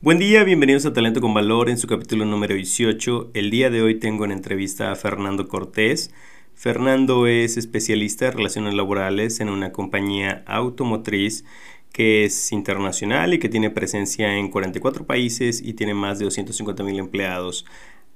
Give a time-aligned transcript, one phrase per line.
[0.00, 3.30] Buen día, bienvenidos a Talento con Valor en su capítulo número 18.
[3.32, 6.10] El día de hoy tengo en entrevista a Fernando Cortés.
[6.54, 11.44] Fernando es especialista en relaciones laborales en una compañía automotriz
[11.90, 16.82] que es internacional y que tiene presencia en 44 países y tiene más de 250
[16.82, 17.64] mil empleados.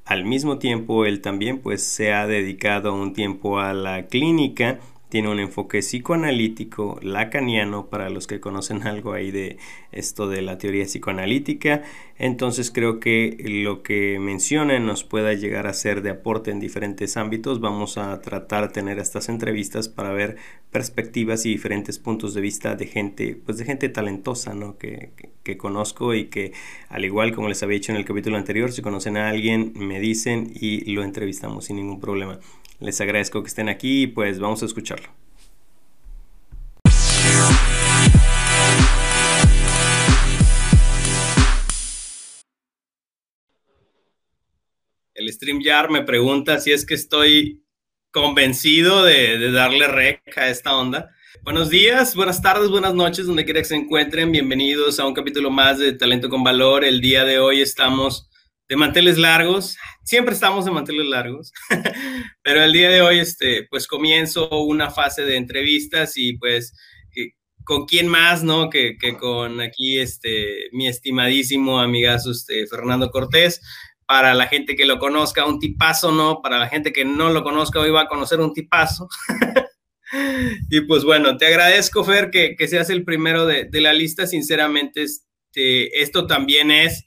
[0.04, 5.28] Al mismo tiempo, él también pues se ha dedicado un tiempo a la clínica tiene
[5.28, 9.58] un enfoque psicoanalítico lacaniano para los que conocen algo ahí de
[9.92, 11.82] esto de la teoría psicoanalítica.
[12.18, 17.16] Entonces creo que lo que menciona nos pueda llegar a ser de aporte en diferentes
[17.16, 17.60] ámbitos.
[17.60, 20.36] Vamos a tratar de tener estas entrevistas para ver
[20.70, 24.76] perspectivas y diferentes puntos de vista de gente pues de gente talentosa ¿no?
[24.76, 25.12] que,
[25.42, 26.52] que conozco y que
[26.90, 29.98] al igual como les había dicho en el capítulo anterior si conocen a alguien me
[29.98, 32.38] dicen y lo entrevistamos sin ningún problema
[32.80, 35.08] les agradezco que estén aquí y pues vamos a escucharlo.
[45.14, 47.64] El StreamYard me pregunta si es que estoy
[48.12, 51.10] convencido de, darle rec a esta onda.
[51.42, 54.30] Buenos días, buenas tardes, buenas noches, donde quiera que se encuentren.
[54.30, 56.84] Bienvenidos a un capítulo más de Talento con Valor.
[56.84, 58.30] El día de hoy estamos
[58.68, 59.76] de manteles largos
[60.08, 61.52] siempre estamos en manteles largos,
[62.42, 66.72] pero el día de hoy, este, pues comienzo una fase de entrevistas y pues
[67.64, 68.70] con quién más, ¿no?
[68.70, 73.60] Que, con aquí, este, mi estimadísimo amigazo, este, Fernando Cortés.
[74.06, 76.40] Para la gente que lo conozca, un tipazo, ¿no?
[76.40, 79.06] Para la gente que no lo conozca, hoy va a conocer un tipazo.
[80.70, 84.26] y pues bueno, te agradezco, Fer, que, que seas el primero de, de la lista.
[84.26, 87.06] Sinceramente, este, esto también es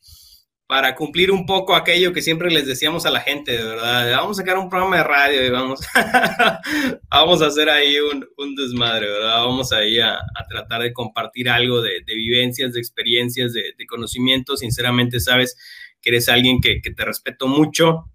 [0.72, 4.10] para cumplir un poco aquello que siempre les decíamos a la gente, de verdad.
[4.16, 5.82] Vamos a sacar un programa de radio y vamos,
[7.12, 9.44] vamos a hacer ahí un, desmadre, ¿verdad?
[9.44, 10.18] Vamos ahí a,
[10.50, 14.56] tratar de compartir algo de, vivencias, de experiencias, de, de, conocimiento.
[14.56, 15.58] Sinceramente, sabes
[16.02, 18.06] que eres alguien que, que, te respeto mucho.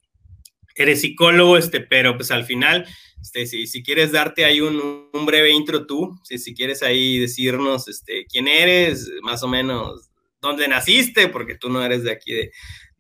[0.75, 2.87] Eres psicólogo, este, pero pues al final,
[3.21, 7.19] este, si, si quieres darte ahí un, un breve intro tú, si, si quieres ahí
[7.19, 10.09] decirnos este, quién eres, más o menos
[10.41, 12.51] dónde naciste, porque tú no eres de aquí de,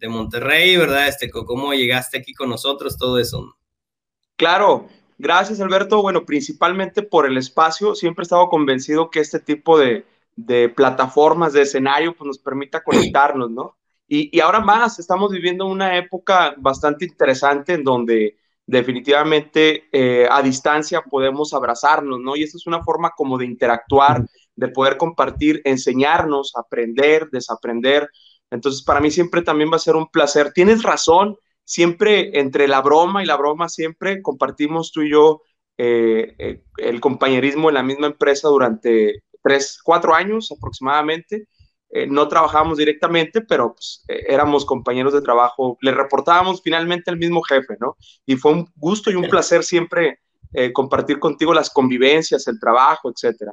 [0.08, 1.08] Monterrey, ¿verdad?
[1.08, 2.96] Este, ¿Cómo llegaste aquí con nosotros?
[2.96, 3.56] Todo eso.
[4.36, 4.86] Claro,
[5.18, 6.00] gracias Alberto.
[6.00, 10.04] Bueno, principalmente por el espacio, siempre he estado convencido que este tipo de,
[10.36, 13.76] de plataformas, de escenario, pues nos permita conectarnos, ¿no?
[14.06, 18.36] Y, y, ahora más, estamos viviendo una época bastante interesante en donde
[18.66, 22.36] definitivamente eh, a distancia podemos abrazarnos, ¿no?
[22.36, 28.10] Y esta es una forma como de interactuar de poder compartir, enseñarnos, aprender, desaprender.
[28.50, 30.52] Entonces, para mí siempre también va a ser un placer.
[30.52, 35.42] Tienes razón, siempre entre la broma y la broma, siempre compartimos tú y yo
[35.78, 41.46] eh, eh, el compañerismo en la misma empresa durante tres, cuatro años aproximadamente.
[42.02, 47.42] Eh, no trabajábamos directamente, pero pues, éramos compañeros de trabajo, le reportábamos finalmente al mismo
[47.42, 47.96] jefe, ¿no?
[48.24, 50.20] Y fue un gusto y un placer siempre
[50.72, 53.52] compartir contigo las convivencias, el trabajo, etcétera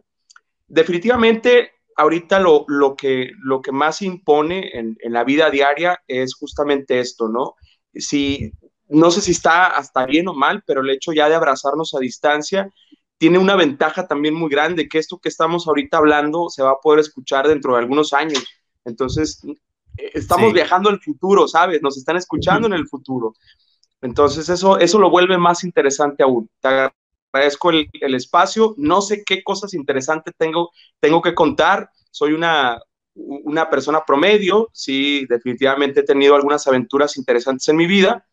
[0.74, 6.34] definitivamente ahorita lo, lo, que, lo que más impone en, en, la vida diaria es
[6.34, 7.54] justamente esto, ¿no?
[7.94, 8.52] Si,
[8.90, 12.00] no sé si está hasta bien o mal, pero el hecho ya de abrazarnos a
[12.00, 12.70] distancia
[13.24, 16.82] tiene una ventaja también muy grande, que esto que estamos ahorita hablando se va a
[16.82, 18.44] poder escuchar dentro de algunos años.
[18.84, 19.40] Entonces,
[19.96, 20.54] estamos sí.
[20.54, 21.82] viajando al futuro, ¿sabes?
[21.82, 23.34] Nos están escuchando en el futuro.
[24.02, 26.50] Entonces, eso, eso lo vuelve más interesante aún.
[26.60, 26.92] Te
[27.32, 28.76] agradezco el, el, espacio.
[28.76, 31.92] No sé qué cosas interesantes tengo, tengo que contar.
[32.12, 32.78] Soy una,
[33.14, 34.70] una persona promedio.
[34.74, 38.28] Sí, definitivamente he tenido algunas aventuras interesantes en mi vida.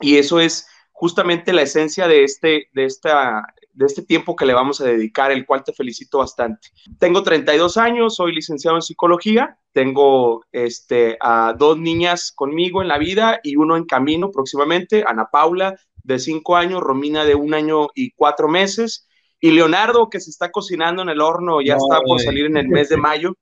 [0.00, 4.54] Y eso es justamente la esencia de este, de, esta, de este tiempo que le
[4.54, 6.68] vamos a dedicar, el cual te felicito bastante.
[6.98, 12.96] Tengo 32 años, soy licenciado en psicología, tengo este, a dos niñas conmigo en la
[12.96, 17.88] vida y uno en camino próximamente, Ana Paula, de cinco años, Romina de un año
[17.94, 19.06] y cuatro meses,
[19.40, 22.56] y Leonardo, que se está cocinando en el horno, ya no, está por salir en
[22.56, 23.34] el mes de mayo,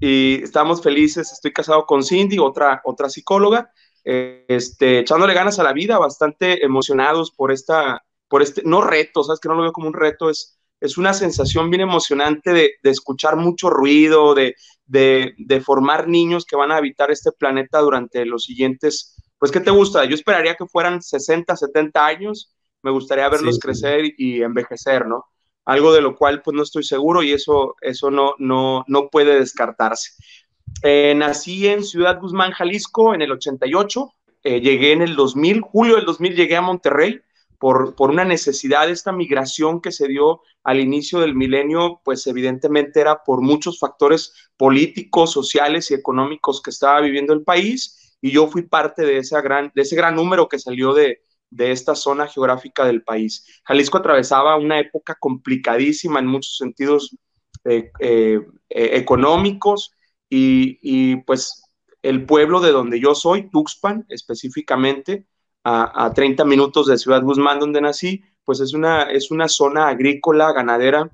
[0.00, 3.70] y estamos felices, estoy casado con Cindy, otra, otra psicóloga,
[4.02, 9.38] este, echándole ganas a la vida, bastante emocionados por esta, por este, no reto, sabes
[9.38, 12.90] que no lo veo como un reto, es, es una sensación bien emocionante de, de
[12.90, 18.26] escuchar mucho ruido, de, de, de, formar niños que van a habitar este planeta durante
[18.26, 20.04] los siguientes pues, ¿qué te gusta?
[20.04, 22.52] Yo esperaría que fueran 60, 70 años,
[22.82, 24.14] me gustaría verlos sí, crecer sí.
[24.18, 25.26] y envejecer, ¿no?
[25.64, 29.38] Algo de lo cual, pues, no estoy seguro y eso, eso no, no, no puede
[29.38, 30.10] descartarse.
[30.82, 34.10] Eh, nací en Ciudad Guzmán, Jalisco, en el 88,
[34.42, 37.20] eh, llegué en el 2000, julio del 2000 llegué a Monterrey,
[37.64, 43.00] por, por, una necesidad, esta migración que se dio al inicio del milenio, pues evidentemente
[43.00, 48.48] era por muchos factores políticos, sociales y económicos que estaba viviendo el país, y yo
[48.48, 52.26] fui parte de, esa gran, de ese gran número que salió de, de esta zona
[52.26, 53.62] geográfica del país.
[53.64, 57.16] Jalisco atravesaba una época complicadísima en muchos sentidos
[57.64, 59.90] eh, eh, eh, económicos
[60.28, 61.62] y, y, pues
[62.02, 65.26] el pueblo de donde yo soy, Tuxpan específicamente,
[65.64, 70.52] a, 30 minutos de Ciudad Guzmán, donde nací, pues es una, es una zona agrícola,
[70.52, 71.10] ganadera,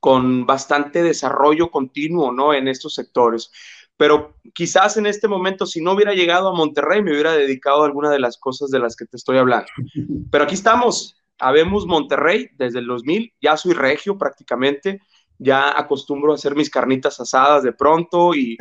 [0.00, 2.52] con bastante desarrollo continuo, ¿no?
[2.52, 3.52] En estos sectores.
[3.96, 7.86] Pero quizás en este momento, si no hubiera llegado a Monterrey, me hubiera dedicado a
[7.86, 9.68] alguna de las cosas de las que te estoy hablando.
[10.32, 15.00] Pero aquí estamos, habemos Monterrey desde el 2000, ya soy regio prácticamente,
[15.42, 18.58] ya acostumbro a hacer mis carnitas asadas de pronto y,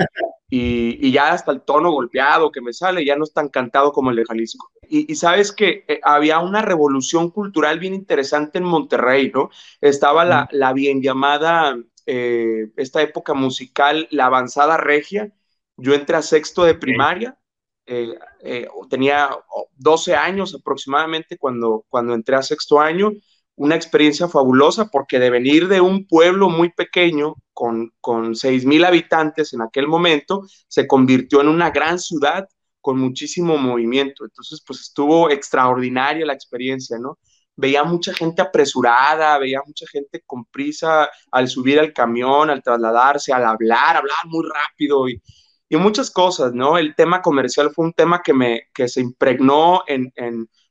[0.50, 4.12] y, ya hasta el tono golpeado que me sale ya no es tan cantado como
[4.12, 4.72] el de Jalisco.
[4.88, 9.50] Y, sabes que eh, había una revolución cultural bien interesante en Monterrey, ¿no?
[9.82, 15.34] Estaba la, la bien llamada, eh, esta época musical, la avanzada regia.
[15.76, 17.38] Yo entré a sexto de primaria,
[17.86, 19.30] eh, tenía
[19.76, 23.12] 12 años aproximadamente cuando, cuando entré a sexto año
[23.60, 28.86] una experiencia fabulosa porque de venir de un pueblo muy pequeño con, con 6 mil
[28.86, 32.48] habitantes en aquel momento, se convirtió en una gran ciudad
[32.80, 34.24] con muchísimo movimiento.
[34.24, 37.20] Entonces, pues estuvo extraordinaria la experiencia, ¿no?
[37.58, 43.34] Veía mucha gente apresurada, veía mucha gente con prisa al subir al camión, al trasladarse,
[43.34, 45.22] al hablar, hablar muy rápido y,
[45.68, 46.78] y muchas cosas, ¿no?
[46.78, 50.14] El tema comercial fue un tema que, me, que se impregnó en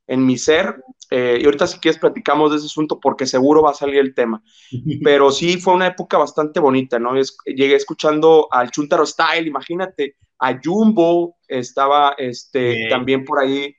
[0.09, 0.83] en mi ser.
[1.11, 4.13] Eh, y ahorita si quieres platicamos de ese asunto porque seguro va a salir el
[4.13, 4.43] tema.
[5.03, 7.13] Pero sí fue una época bastante bonita, ¿no?
[7.45, 13.75] llegué escuchando al Chuntaro Style, imagínate, a Jumbo, estaba este, también por ahí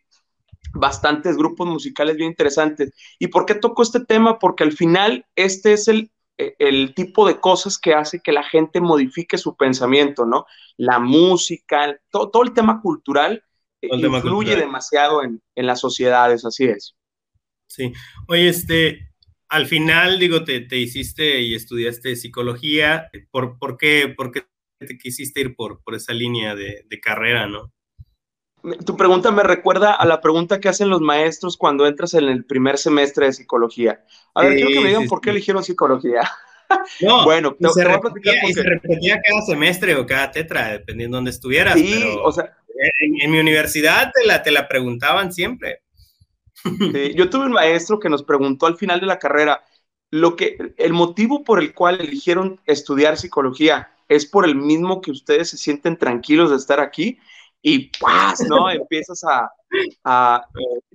[0.73, 2.93] bastantes grupos musicales bien interesantes.
[3.19, 4.39] ¿Y por qué toco este tema?
[4.39, 8.45] Porque al final este es el, e, el tipo de cosas que hace que la
[8.45, 10.47] gente modifique su pensamiento, ¿no?
[10.77, 13.43] La música, todo el tema cultural
[13.83, 16.95] influye demasiado en, en, las sociedades, así es.
[17.69, 17.93] Sí.
[18.29, 19.11] Oye, este,
[19.49, 23.11] al final, digo, te, te hiciste y estudiaste psicología.
[23.31, 24.47] ¿Por, por, qué, por qué
[24.79, 27.73] te quisiste ir por, por esa línea de, de carrera, no?
[28.85, 32.45] Tu pregunta me recuerda a la pregunta que hacen los maestros cuando entras en el
[32.45, 34.05] primer semestre de psicología.
[34.35, 36.21] A ver, quiero que me digan por qué eligieron psicología.
[37.01, 41.19] No, bueno, te, se, repetía, y se repetía cada semestre o cada tetra, dependiendo de
[41.19, 41.75] dónde estuvieras.
[41.75, 45.83] Sí, o sea, en, mi universidad te la, te la preguntaban siempre.
[47.15, 49.65] yo tuve un maestro que nos preguntó al final de la carrera,
[50.11, 55.13] lo que, el motivo por el cual eligieron estudiar psicología es por el mismo que
[55.13, 57.19] ustedes se sienten tranquilos de estar aquí
[57.63, 58.71] y pues, ¿no?
[58.71, 59.51] Empiezas a,
[60.05, 60.47] a,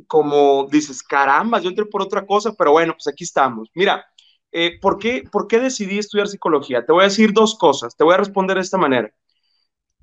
[0.07, 3.69] como dices, caramba, yo entré por otra cosa, pero bueno, pues aquí estamos.
[3.73, 4.05] Mira,
[4.51, 6.85] eh, ¿por, qué, ¿por qué decidí estudiar psicología?
[6.85, 9.13] Te voy a decir dos cosas, te voy a responder de esta manera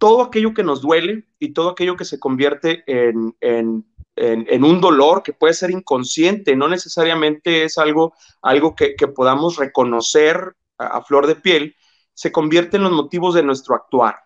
[0.03, 3.37] todo aquello que nos duele y todo aquello que se convierte en,
[4.65, 8.13] un dolor que puede ser inconsciente, no necesariamente es algo,
[8.77, 11.77] que, podamos reconocer a, flor de piel,
[12.15, 14.17] se convierte en los motivos de nuestro actuar.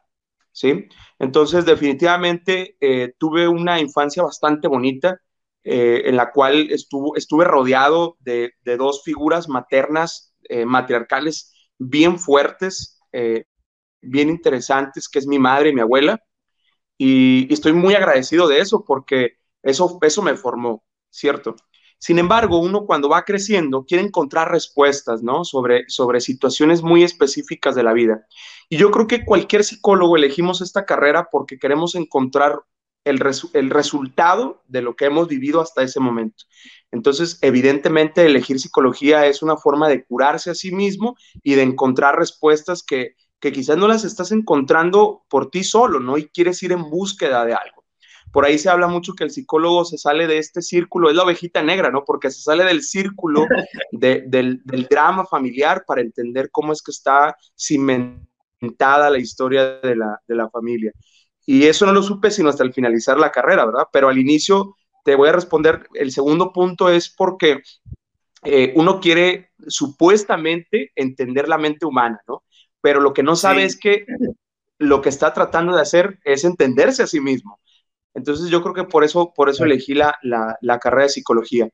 [0.50, 0.88] ¿sí?
[1.18, 5.20] Entonces, definitivamente eh, tuve una infancia bastante bonita.
[5.68, 13.00] Eh, en la cual estuve rodeado de, dos figuras maternas, eh, matriarcales bien fuertes,
[14.00, 16.22] bien interesantes, que es mi madre y mi abuela.
[16.98, 21.56] Y, estoy muy agradecido de eso porque eso, eso me formó, ¿cierto?
[21.98, 25.44] Sin embargo, uno cuando va creciendo quiere encontrar respuestas, ¿no?
[25.44, 28.26] Sobre, sobre situaciones muy específicas de la vida.
[28.68, 32.60] Y yo creo que cualquier psicólogo elegimos esta carrera porque queremos encontrar
[33.04, 33.20] el,
[33.54, 36.44] el resultado de lo que hemos vivido hasta ese momento.
[36.90, 42.16] Entonces, evidentemente, elegir psicología es una forma de curarse a sí mismo y de encontrar
[42.16, 46.18] respuestas que, que quizás no las estás encontrando por ti solo, ¿no?
[46.18, 47.84] Y quieres ir en búsqueda de algo.
[48.32, 51.22] Por ahí se habla mucho que el psicólogo se sale de este círculo, es la
[51.22, 52.04] ovejita negra, ¿no?
[52.04, 53.46] Porque se sale del círculo
[53.92, 60.34] del, drama familiar para entender cómo es que está cimentada la historia de la, de
[60.34, 60.92] la familia.
[61.46, 63.86] Y eso no lo supe sino hasta el finalizar la carrera, ¿verdad?
[63.92, 67.62] Pero al inicio te voy a responder, el segundo punto es porque
[68.42, 72.42] eh, uno quiere supuestamente entender la mente humana, ¿no?
[72.86, 74.06] Pero lo que no sabe es que
[74.78, 77.58] lo que está tratando de hacer es entenderse a sí mismo.
[78.14, 81.68] Entonces yo creo que por eso, por eso elegí la, la, carrera de psicología.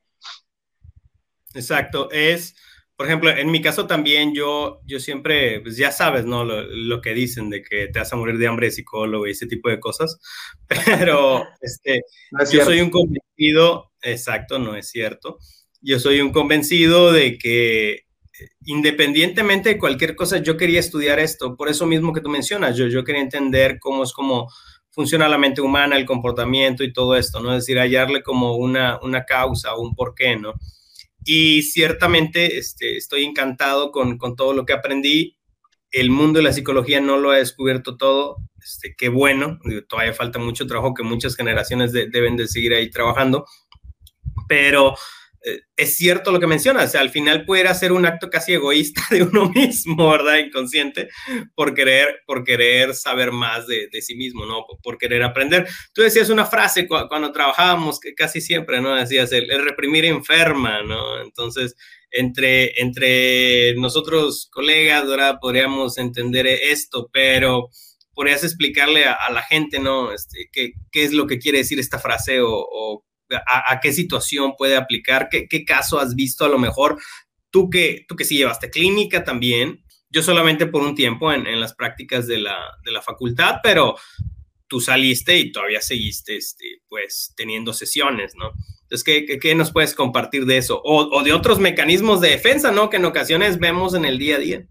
[1.53, 2.55] Exacto, es
[2.95, 6.45] por ejemplo, en mi caso también yo, yo siempre, pues ya sabes, ¿no?
[6.45, 9.45] Lo, que dicen de que te vas a morir de hambre de psicólogo y ese
[9.45, 10.19] tipo de cosas,
[11.05, 12.01] pero este,
[12.51, 15.37] yo soy un convencido, exacto, no es cierto,
[15.79, 18.07] yo soy un convencido de que
[18.65, 22.87] independientemente de cualquier cosa, yo quería estudiar esto, por eso mismo que tú mencionas, yo,
[22.87, 24.49] yo quería entender cómo es como
[24.93, 27.51] funciona la mente humana, el comportamiento y todo esto, ¿no?
[27.55, 30.53] Es decir, hallarle como una, una causa o un porqué, ¿no?
[31.25, 35.37] Y ciertamente este, estoy encantado con, con, todo lo que aprendí.
[35.89, 38.37] El mundo de la psicología no lo ha descubierto todo.
[38.61, 39.57] Este, qué bueno,
[39.89, 43.45] todavía falta mucho trabajo que muchas generaciones deben de seguir ahí trabajando.
[44.47, 44.95] Pero
[45.75, 49.01] es cierto lo que mencionas, o sea, al final puede ser un acto casi egoísta
[49.09, 50.37] de uno mismo, ¿verdad?
[50.37, 51.09] Inconsciente,
[51.55, 54.65] por querer, por querer saber más de, de sí mismo, ¿no?
[54.81, 55.67] Por, querer aprender.
[55.93, 58.95] Tú decías una frase cuando trabajábamos, que casi siempre, ¿no?
[58.95, 61.21] Decías, el, reprimir enferma, ¿no?
[61.21, 61.75] Entonces,
[62.11, 65.39] entre, entre nosotros, colegas, ¿verdad?
[65.41, 67.69] Podríamos entender esto, pero
[68.13, 70.13] podrías explicarle a, la gente, ¿no?
[70.13, 73.03] Este, qué, qué, es lo que quiere decir esta frase o, o
[73.35, 76.99] a, qué situación puede aplicar, ¿Qué, qué, caso has visto a lo mejor.
[77.49, 81.73] Tú que, tú que sí llevaste clínica también, yo solamente por un tiempo en, las
[81.73, 83.95] prácticas de la, de la, facultad, pero
[84.67, 88.51] tú saliste y todavía seguiste, este, pues, teniendo sesiones, ¿no?
[88.83, 90.81] Entonces, ¿qué, qué, nos puedes compartir de eso?
[90.83, 92.89] O, o, de otros mecanismos de defensa, ¿no?
[92.91, 94.67] Que en ocasiones vemos en el día a día.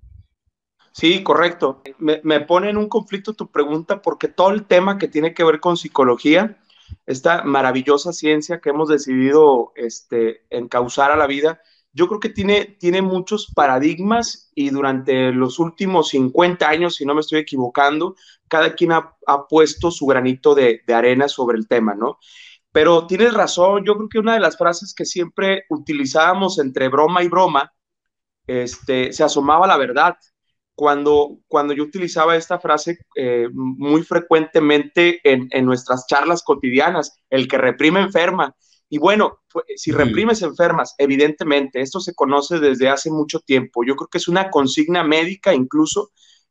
[0.93, 1.83] Sí, correcto.
[1.99, 5.43] Me, me pone en un conflicto tu pregunta porque todo el tema que tiene que
[5.43, 6.59] ver con psicología
[7.07, 11.61] esta maravillosa ciencia que hemos decidido este, encauzar a la vida,
[11.93, 17.15] yo creo que tiene, tiene muchos paradigmas y durante los últimos 50 años, si no
[17.15, 18.17] me estoy equivocando,
[18.49, 19.17] cada quien ha,
[19.49, 22.19] puesto su granito de, de, arena sobre el tema, ¿no?
[22.73, 27.23] Pero tienes razón, yo creo que una de las frases que siempre utilizábamos entre broma
[27.23, 27.73] y broma,
[28.47, 30.17] este, se asomaba la verdad
[30.83, 37.47] cuando, cuando yo utilizaba esta frase eh, muy frecuentemente en, en, nuestras charlas cotidianas, el
[37.47, 38.57] que reprime enferma.
[38.89, 39.39] Y bueno,
[39.77, 43.85] si reprimes enfermas, evidentemente, esto se conoce desde hace mucho tiempo.
[43.85, 46.11] Yo creo que es una consigna médica incluso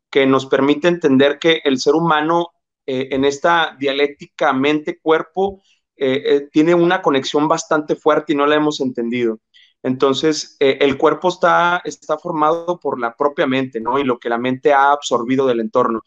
[0.10, 2.52] que nos permite entender que el ser humano
[2.86, 5.62] eh, en esta dialéctica mente-cuerpo
[5.98, 9.42] eh, tiene una conexión bastante fuerte y no la hemos entendido.
[9.84, 14.00] Entonces, eh, el cuerpo está, está formado por la propia mente, ¿no?
[14.00, 16.02] Y lo que la mente ha absorbido del entorno.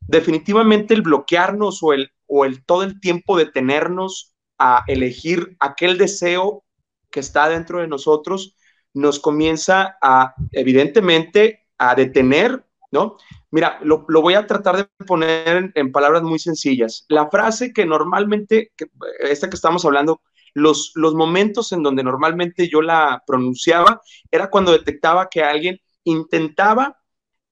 [0.00, 6.64] Definitivamente el bloquearnos o el, o el todo el tiempo detenernos a elegir aquel deseo
[7.10, 8.56] que está dentro de nosotros,
[8.94, 13.16] nos comienza a, evidentemente, a detener, ¿no?
[13.50, 17.04] Mira, lo, voy a tratar de poner en, palabras muy sencillas.
[17.08, 18.72] La frase que normalmente,
[19.20, 20.20] esta que estamos hablando,
[20.54, 26.98] los, momentos en donde normalmente yo la pronunciaba era cuando detectaba que alguien intentaba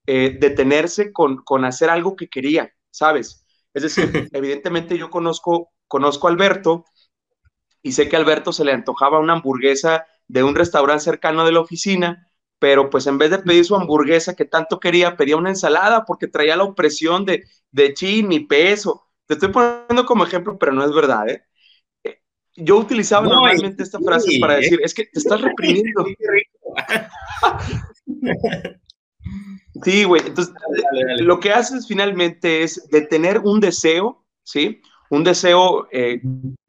[0.05, 3.45] eh, detenerse con, hacer algo que quería, ¿sabes?
[3.73, 6.85] Es decir, evidentemente yo conozco, conozco a Alberto
[7.81, 11.51] y sé que a Alberto se le antojaba una hamburguesa de un restaurante cercano de
[11.51, 15.49] la oficina, pero pues en vez de pedir su hamburguesa que tanto quería, pedía una
[15.49, 19.07] ensalada porque traía la opresión de, de chin y peso.
[19.25, 21.48] Te estoy poniendo como ejemplo, pero no es verdad, ¿eh?
[22.59, 24.61] Yo utilizaba normalmente esta frase para ¿eh?
[24.61, 26.05] decir, es que te estás reprimiendo.
[29.83, 30.21] sí, güey.
[30.25, 30.53] Entonces,
[31.19, 34.81] lo que haces finalmente es detener un deseo, ¿sí?
[35.09, 36.21] Un deseo eh,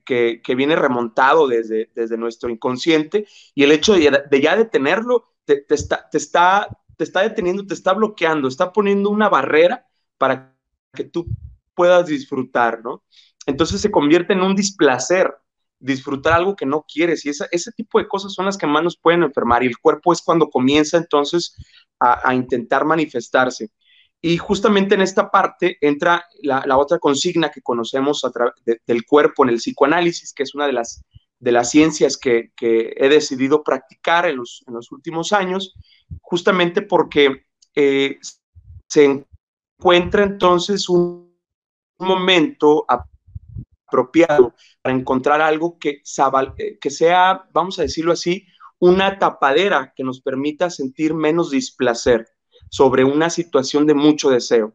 [0.05, 6.09] que, viene remontado desde, desde nuestro inconsciente y el hecho de, ya detenerlo te, está,
[6.11, 9.87] te, está, te está deteniendo, te está bloqueando, está poniendo una barrera
[10.19, 10.57] para
[10.93, 11.27] que tú
[11.75, 13.05] puedas disfrutar, ¿no?
[13.47, 15.33] Entonces se convierte en un displacer,
[15.81, 17.25] disfrutar algo que no quieres.
[17.25, 19.65] Y ese tipo de cosas son las que más nos pueden enfermar.
[19.65, 21.57] Y el cuerpo es cuando comienza entonces
[21.99, 23.71] a, intentar manifestarse.
[24.23, 28.55] Y justamente en esta parte entra la, otra consigna que conocemos a través
[28.87, 31.03] del cuerpo en el psicoanálisis, que es una de las,
[31.39, 35.75] de las ciencias que, he decidido practicar en los, en los, últimos años,
[36.21, 38.19] justamente porque eh,
[38.87, 39.25] se
[39.79, 41.31] encuentra entonces un
[41.99, 42.85] momento
[43.91, 46.03] apropiado para encontrar algo que,
[46.59, 48.47] eh, que sea, vamos a decirlo así,
[48.79, 52.27] una tapadera que nos permita sentir menos displacer
[52.71, 54.75] sobre una situación de mucho deseo.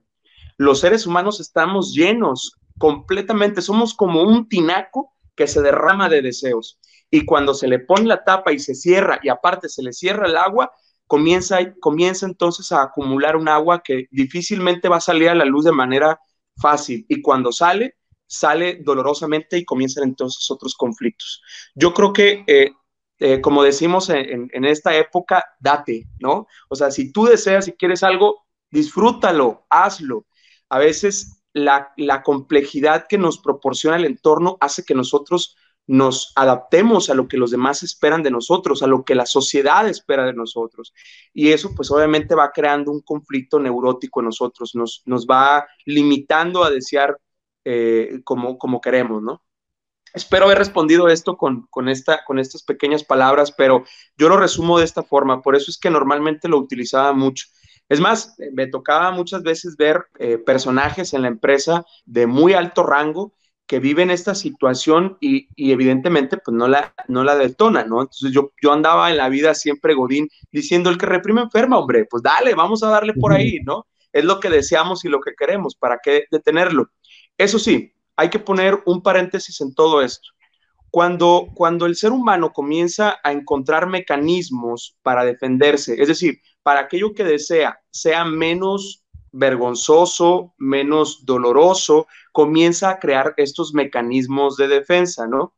[0.57, 6.79] Los seres humanos estamos llenos completamente, somos como un tinaco que se derrama de deseos.
[7.09, 10.27] Y cuando se le pone la tapa y se cierra, y aparte se le cierra
[10.27, 10.71] el agua,
[11.07, 15.65] comienza, comienza entonces a acumular un agua que difícilmente va a salir a la luz
[15.65, 16.19] de manera
[16.57, 17.05] fácil.
[17.07, 17.95] Y cuando sale,
[18.27, 21.41] sale dolorosamente y comienzan entonces otros conflictos.
[21.75, 22.71] Yo creo que eh,
[23.19, 26.47] eh, como decimos en, esta época, date, ¿no?
[26.69, 30.25] O sea, si tú deseas y quieres algo, disfrútalo, hazlo.
[30.69, 35.55] A veces la, complejidad que nos proporciona el entorno hace que nosotros
[35.87, 39.87] nos adaptemos a lo que los demás esperan de nosotros, a lo que la sociedad
[39.87, 40.93] espera de nosotros.
[41.33, 46.63] Y eso pues obviamente va creando un conflicto neurótico en nosotros, nos, nos va limitando
[46.63, 47.17] a desear
[47.65, 49.43] eh, como, como queremos, ¿no?
[50.13, 53.83] Espero haber respondido esto con, esta, con estas pequeñas palabras, pero
[54.17, 57.47] yo lo resumo de esta forma, por eso es que normalmente lo utilizaba mucho.
[57.89, 62.83] Es más, me tocaba muchas veces ver eh, personajes en la empresa de muy alto
[62.83, 63.33] rango
[63.67, 68.01] que viven esta situación y, evidentemente pues no la, no la detona, ¿no?
[68.01, 72.05] Entonces yo, yo andaba en la vida siempre Godín diciendo, el que reprime enferma, hombre,
[72.05, 73.85] pues dale, vamos a darle por ahí, ¿no?
[74.13, 76.89] Es lo que deseamos y lo que queremos, ¿para qué detenerlo?
[77.37, 80.29] Eso sí, hay que poner un paréntesis en todo esto.
[80.89, 87.13] Cuando, cuando el ser humano comienza a encontrar mecanismos para defenderse, es decir, para aquello
[87.13, 95.53] que desea sea menos vergonzoso, menos doloroso, comienza a crear estos mecanismos de defensa, ¿no?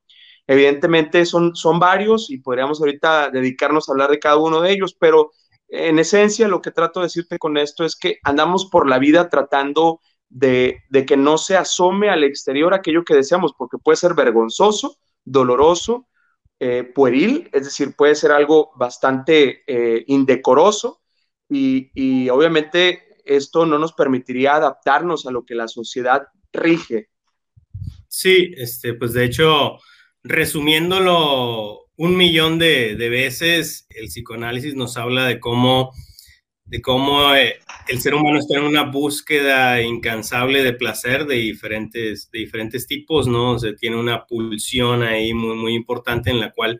[0.47, 4.95] Evidentemente son, son varios y podríamos ahorita dedicarnos a hablar de cada uno de ellos,
[4.99, 5.31] pero
[5.67, 9.29] en esencia lo que trato de decirte con esto es que andamos por la vida
[9.29, 14.97] tratando de, que no se asome al exterior aquello que deseamos, porque puede ser vergonzoso,
[15.23, 16.07] doloroso,
[16.59, 21.01] eh, pueril, es decir, puede ser algo bastante eh, indecoroso
[21.49, 27.09] y, y, obviamente esto no nos permitiría adaptarnos a lo que la sociedad rige.
[28.07, 29.77] Sí, este, pues de hecho,
[30.23, 35.91] resumiéndolo un millón de, de veces, el psicoanálisis nos habla de cómo
[36.67, 42.29] de cómo eh, el ser humano está en una búsqueda incansable de placer de diferentes,
[42.31, 43.51] de diferentes tipos, ¿no?
[43.51, 46.79] O sea, tiene una pulsión ahí muy, muy importante en la cual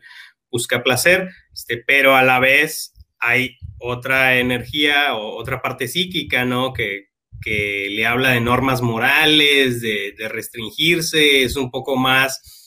[0.50, 6.72] busca placer, este, pero a la vez hay otra energía o otra parte psíquica, ¿no?
[6.72, 7.08] Que,
[7.40, 12.57] que le habla de normas morales, de, de restringirse, es un poco más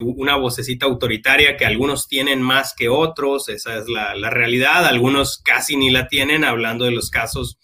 [0.00, 5.76] una vocecita autoritaria que algunos tienen más que otros, esa es la, realidad, algunos casi
[5.76, 7.58] ni la tienen, hablando de los casos,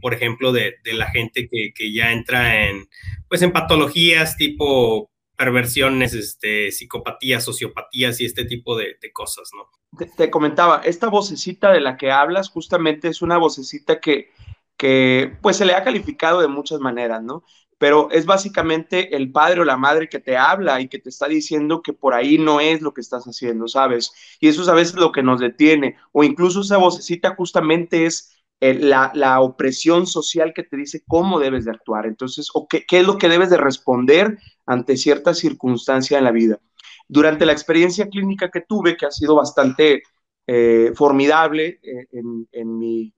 [0.00, 2.88] por ejemplo, de, la gente que, ya entra en,
[3.28, 9.68] pues, en patologías tipo perversiones, este, psicopatías, sociopatías y este tipo de, cosas, ¿no?
[9.98, 14.30] Te, te, comentaba, esta vocecita de la que hablas justamente es una vocecita que,
[14.76, 17.44] que pues se le ha calificado de muchas maneras, ¿no?
[17.82, 21.26] Pero es básicamente el padre o la madre que te habla y que te está
[21.26, 24.12] diciendo que por ahí no es lo que estás haciendo, ¿sabes?
[24.38, 28.36] Y eso es a veces lo que nos detiene, o incluso esa vocecita justamente es
[28.60, 33.04] eh, la, opresión social que te dice cómo debes de actuar, entonces, o qué, es
[33.04, 36.60] lo que debes de responder ante cierta circunstancia en la vida.
[37.08, 40.04] Durante la experiencia clínica que tuve, que ha sido bastante
[40.46, 43.12] eh, formidable eh, en, en, mi,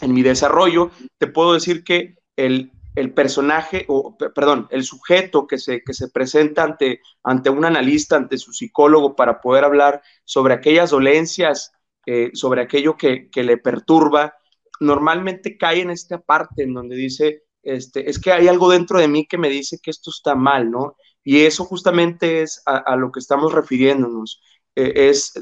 [0.00, 5.58] en mi desarrollo, te puedo decir que el, el personaje, o perdón, el sujeto que
[5.58, 10.54] se, que se presenta ante, ante un analista, ante su psicólogo, para poder hablar sobre
[10.54, 11.72] aquellas dolencias,
[12.06, 14.34] eh, sobre aquello que, le perturba,
[14.80, 19.06] normalmente cae en esta parte en donde dice, este, es que hay algo dentro de
[19.06, 20.96] mí que me dice que esto está mal, ¿no?
[21.22, 24.42] Y eso justamente es a, lo que estamos refiriéndonos,
[24.74, 25.34] eh, es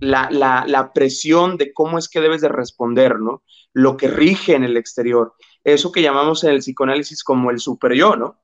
[0.00, 3.44] la, la presión de cómo es que debes de responder, ¿no?
[3.72, 5.34] Lo que rige en el exterior
[5.64, 8.38] eso que llamamos en el psicoanálisis como el super yo, ¿no?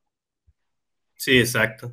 [1.16, 1.92] Sí, exacto.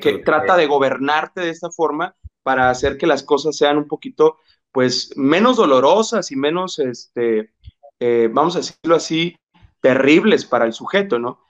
[0.00, 4.38] Que, trata de gobernarte de esta forma para hacer que las cosas sean un poquito,
[4.72, 7.52] pues, menos dolorosas y menos, este,
[8.00, 9.36] eh, vamos a decirlo así,
[9.80, 11.40] terribles para el sujeto, ¿no?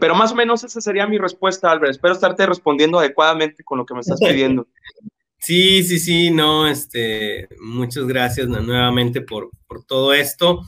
[0.00, 1.92] Pero más o menos esa sería mi respuesta, Albert.
[1.92, 4.66] Espero estarte respondiendo adecuadamente con lo que me estás pidiendo.
[5.40, 10.62] Sí, sí, sí, no, este, muchas gracias nuevamente por, por todo esto.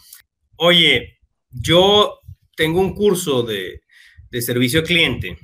[0.54, 1.19] Oye,
[1.50, 2.20] yo
[2.56, 3.80] tengo un curso de,
[4.40, 5.38] servicio cliente,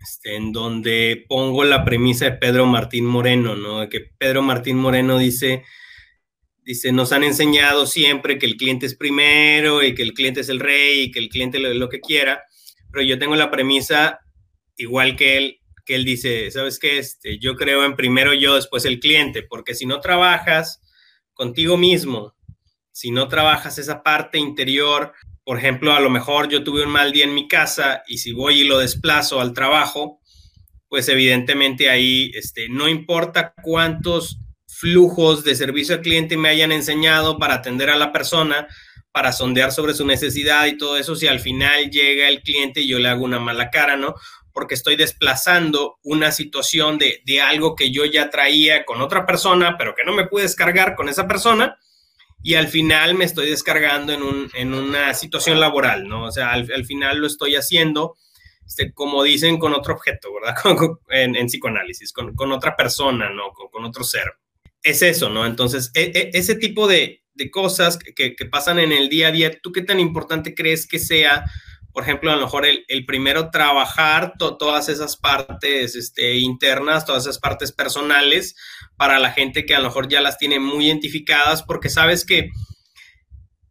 [0.00, 3.88] este, en donde pongo la premisa de Pedro Martín Moreno, ¿no?
[3.88, 5.64] Que Pedro Martín Moreno dice,
[6.62, 10.48] dice, nos han enseñado siempre que el cliente es primero y que el cliente es
[10.48, 12.42] el rey y que el cliente lo, lo que quiera,
[12.90, 14.20] pero yo tengo la premisa
[14.76, 16.98] igual que él, que él dice, ¿sabes qué?
[16.98, 20.80] Este, yo creo en primero yo, después el cliente, porque si no trabajas
[21.32, 22.34] contigo mismo,
[22.92, 25.12] si no trabajas esa parte interior,
[25.44, 28.32] por ejemplo, a lo mejor yo tuve un mal día en mi casa y si
[28.32, 30.20] voy y lo desplazo al trabajo,
[30.88, 37.38] pues evidentemente ahí este, no importa cuántos flujos de servicio al cliente me hayan enseñado
[37.38, 38.68] para atender a la persona,
[39.10, 42.88] para sondear sobre su necesidad y todo eso, si al final llega el cliente y
[42.88, 44.14] yo le hago una mala cara, ¿no?
[44.52, 49.76] porque estoy desplazando una situación de, de, algo que yo ya traía con otra persona,
[49.78, 51.78] pero que no me pude descargar con esa persona,
[52.42, 56.24] y al final me estoy descargando en, un, en una situación laboral, ¿no?
[56.24, 58.16] O sea, al, al final lo estoy haciendo,
[58.66, 60.56] este, como dicen, con otro objeto, ¿verdad?
[61.08, 63.52] en, en, psicoanálisis, con, con, otra persona, ¿no?
[63.52, 64.34] Con, otro ser.
[64.82, 65.46] Es eso, ¿no?
[65.46, 69.32] Entonces, e, e, ese tipo de, de cosas que, que, pasan en el día a
[69.32, 71.44] día, ¿tú qué tan importante crees que sea?
[71.92, 77.04] Por ejemplo, a lo mejor el, el primero trabajar to, todas esas partes este, internas,
[77.04, 78.56] todas esas partes personales
[78.96, 82.50] para la gente que a lo mejor ya las tiene muy identificadas, porque sabes que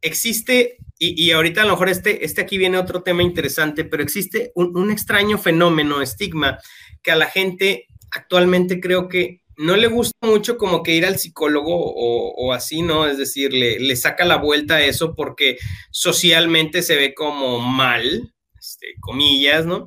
[0.01, 4.03] existe, y, y ahorita a lo mejor este, este aquí viene otro tema interesante, pero
[4.03, 6.60] existe un, un extraño fenómeno, estigma,
[7.01, 11.19] que a la gente actualmente creo que no le gusta mucho como que ir al
[11.19, 13.05] psicólogo o, así, ¿no?
[13.05, 15.57] Es decir, le, le, saca la vuelta a eso porque
[15.91, 19.85] socialmente se ve como mal, este, comillas, ¿no?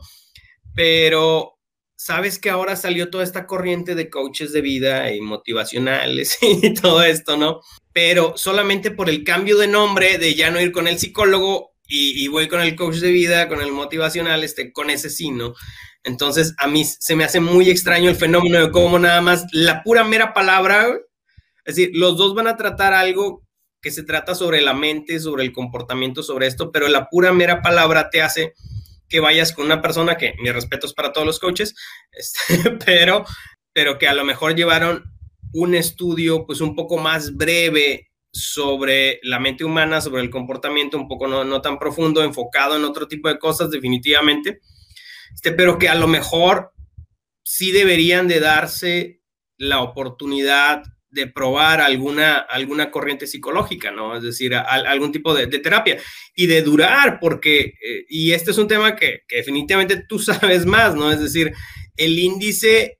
[0.74, 1.54] Pero
[1.96, 7.02] sabes que ahora salió toda esta corriente de coaches de vida y motivacionales y todo
[7.02, 7.60] esto, ¿no?
[7.92, 12.22] Pero solamente por el cambio de nombre de ya no ir con el psicólogo y,
[12.22, 15.54] y voy con el coach de vida, con el motivacional, este, con ese sí, ¿no?
[16.04, 19.82] Entonces, a mí se me hace muy extraño el fenómeno de cómo nada más la
[19.82, 20.86] pura mera palabra,
[21.64, 23.42] es decir, los dos van a tratar algo
[23.80, 27.62] que se trata sobre la mente, sobre el comportamiento, sobre esto, pero la pura mera
[27.62, 28.52] palabra te hace
[29.08, 31.74] que vayas con una persona que, mi respeto es para todos los coaches,
[32.12, 33.24] este, pero,
[33.72, 35.04] pero que a lo mejor llevaron
[35.54, 41.08] un estudio pues un poco más breve sobre la mente humana, sobre el comportamiento, un
[41.08, 44.60] poco no, no tan profundo, enfocado en otro tipo de cosas definitivamente
[45.34, 46.72] este, pero que a lo mejor
[47.42, 49.20] sí deberían de darse
[49.56, 54.16] la oportunidad de probar alguna, alguna corriente psicológica, ¿no?
[54.16, 55.98] Es decir, a, algún tipo de, de, terapia
[56.34, 60.66] y de durar, porque, eh, y este es un tema que, que, definitivamente tú sabes
[60.66, 61.12] más, ¿no?
[61.12, 61.52] Es decir,
[61.96, 62.98] el índice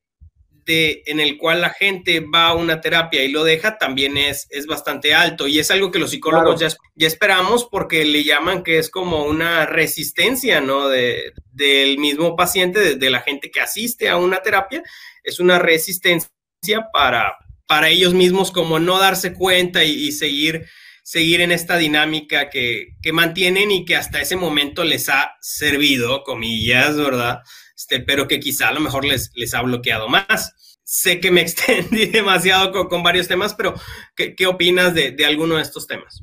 [0.65, 4.47] de, en el cual la gente va a una terapia y lo deja también es,
[4.51, 6.75] es bastante alto y es algo que los psicólogos claro.
[6.75, 10.89] ya, ya, esperamos porque le llaman que es como una resistencia, ¿no?
[10.89, 14.83] De, del mismo paciente, de, de la gente que asiste a una terapia,
[15.23, 16.31] es una resistencia
[16.93, 20.67] para, para ellos mismos como no darse cuenta y, y seguir,
[21.03, 26.23] seguir en esta dinámica que, que, mantienen y que hasta ese momento les ha servido,
[26.25, 27.41] comillas, ¿verdad?
[27.85, 30.79] Este, pero que quizá a lo mejor les, les ha bloqueado más.
[30.85, 33.75] Sé que me extendí demasiado con, con varios temas, pero
[34.17, 36.23] ¿qué, qué opinas de, de, alguno de estos temas?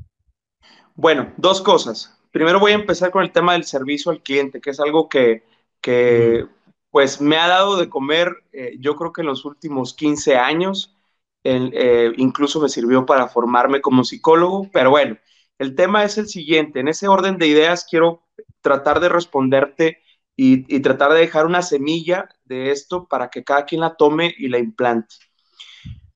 [0.95, 2.17] Bueno, dos cosas.
[2.31, 5.43] Primero voy a empezar con el tema del servicio al cliente, que es algo que,
[5.81, 6.47] que
[6.89, 10.95] pues me ha dado de comer, eh, yo creo que en los últimos 15 años,
[11.43, 15.17] el, eh, incluso me sirvió para formarme como psicólogo, pero bueno,
[15.59, 18.23] el tema es el siguiente, en ese orden de ideas quiero
[18.61, 20.00] tratar de responderte
[20.43, 24.47] y, tratar de dejar una semilla de esto para que cada quien la tome y
[24.47, 25.13] la implante.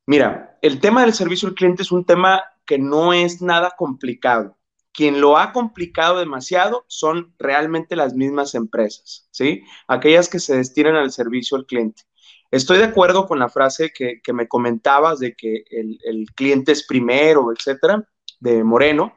[0.07, 4.57] Mira, el tema del servicio al cliente es un tema que no es nada complicado.
[4.91, 9.63] Quien lo ha complicado demasiado son realmente las mismas empresas, ¿sí?
[9.87, 12.01] Aquellas que se destinan al servicio al cliente.
[12.49, 16.83] Estoy de acuerdo con la frase que, me comentabas de que el, el, cliente es
[16.87, 18.03] primero, etcétera,
[18.39, 19.15] de Moreno.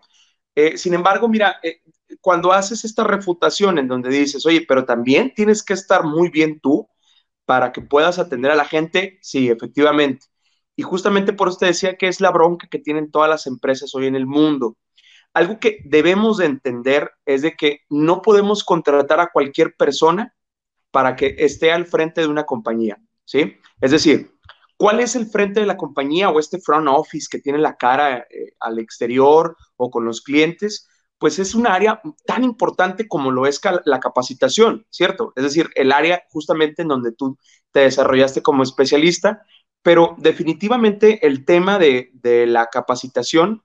[0.54, 1.80] Eh, sin embargo, mira, eh,
[2.20, 6.60] cuando haces esta refutación en donde dices, oye, pero también tienes que estar muy bien
[6.60, 6.88] tú
[7.44, 10.26] para que puedas atender a la gente, sí, efectivamente.
[10.76, 13.94] Y justamente por eso te decía que es la bronca que tienen todas las empresas
[13.94, 14.76] hoy en el mundo.
[15.34, 20.34] Algo que debemos de entender es de que no podemos contratar a cualquier persona
[20.90, 23.56] para que esté al frente de una compañía, ¿sí?
[23.80, 24.32] Es decir,
[24.76, 28.26] ¿cuál es el frente de la compañía o este front office que tiene la cara
[28.30, 30.88] eh, al exterior o con los clientes?
[31.18, 35.32] Pues es un área tan importante como lo es la capacitación, ¿cierto?
[35.36, 37.36] Es decir, el área justamente en donde tú
[37.72, 39.42] te desarrollaste como especialista,
[39.82, 43.62] pero definitivamente el tema de, de la capacitación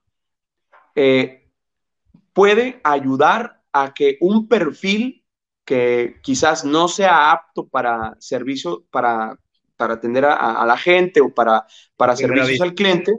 [0.95, 1.51] eh,
[2.33, 5.23] puede ayudar a que un perfil
[5.65, 9.39] que quizás no sea apto para servicio, para,
[9.77, 13.13] para atender a, a, la gente o para, para servicios al cliente.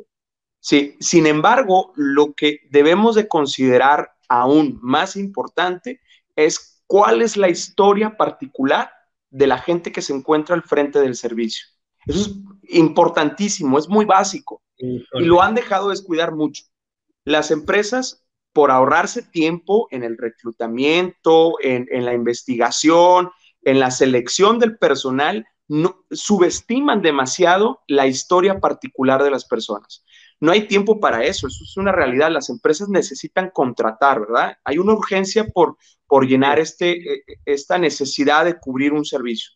[0.61, 6.01] Sí, sin embargo, lo que debemos de considerar aún más importante
[6.37, 8.91] es cuál es la historia particular
[9.31, 11.67] de la gente que se encuentra al frente del servicio.
[12.07, 12.31] Eso es
[12.69, 16.65] importantísimo, es muy básico y lo han dejado descuidar mucho.
[17.25, 23.31] Las empresas por ahorrarse tiempo en el reclutamiento, en, en, la investigación,
[23.63, 30.05] en la selección del personal, no, subestiman demasiado la historia particular de las personas.
[30.45, 34.59] No hay tiempo para eso, eso es una realidad, las empresas necesitan contratar, ¿verdad?
[34.63, 39.53] Hay una urgencia por, por llenar este, e, e, esta necesidad de cubrir un servicio.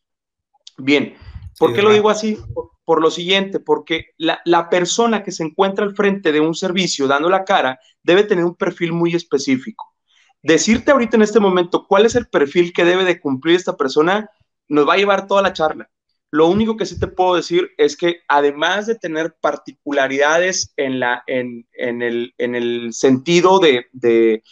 [0.79, 1.15] Bien,
[1.59, 2.39] ¿por qué lo digo así?
[2.87, 7.07] Por, lo siguiente, porque la, la persona que se encuentra al frente de un servicio
[7.07, 9.95] dando la cara debe tener un perfil muy específico.
[10.43, 14.31] Decirte ahorita en este momento cuál es el perfil que debe de cumplir esta persona
[14.69, 15.91] nos va a llevar toda la charla.
[16.31, 21.23] Lo único que sí te puedo decir es que además de tener particularidades en, la,
[21.27, 24.43] en, el, sentido de,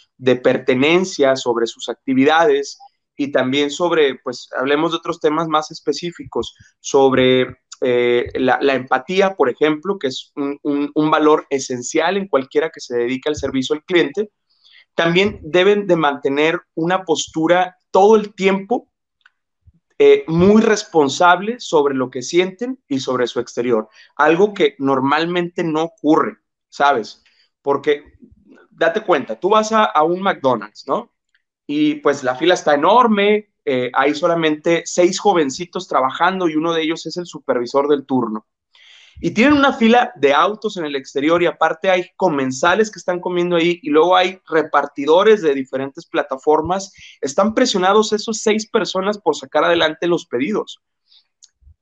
[0.41, 2.79] pertenencia sobre sus actividades
[3.15, 9.49] y también sobre, pues hablemos de otros temas más específicos, sobre eh, la, empatía, por
[9.49, 13.83] ejemplo, que es un, un, valor esencial en cualquiera que se dedique al servicio al
[13.83, 14.31] cliente,
[14.95, 18.89] también deben de mantener una postura todo el tiempo
[19.99, 25.83] eh, muy responsable sobre lo que sienten y sobre su exterior, algo que normalmente no
[25.83, 26.37] ocurre,
[26.69, 27.23] ¿sabes?
[27.61, 28.13] Porque
[28.69, 31.11] date cuenta, tú vas a, un McDonald's, ¿no?
[31.65, 36.83] Y pues la fila está enorme, eh, hay solamente seis jovencitos trabajando y uno de
[36.83, 38.45] ellos es el supervisor del turno.
[39.19, 43.19] Y tienen una fila de autos en el exterior y aparte hay comensales que están
[43.19, 46.93] comiendo ahí y luego hay repartidores de diferentes plataformas.
[47.21, 50.81] Están presionados esos seis personas por sacar adelante los pedidos.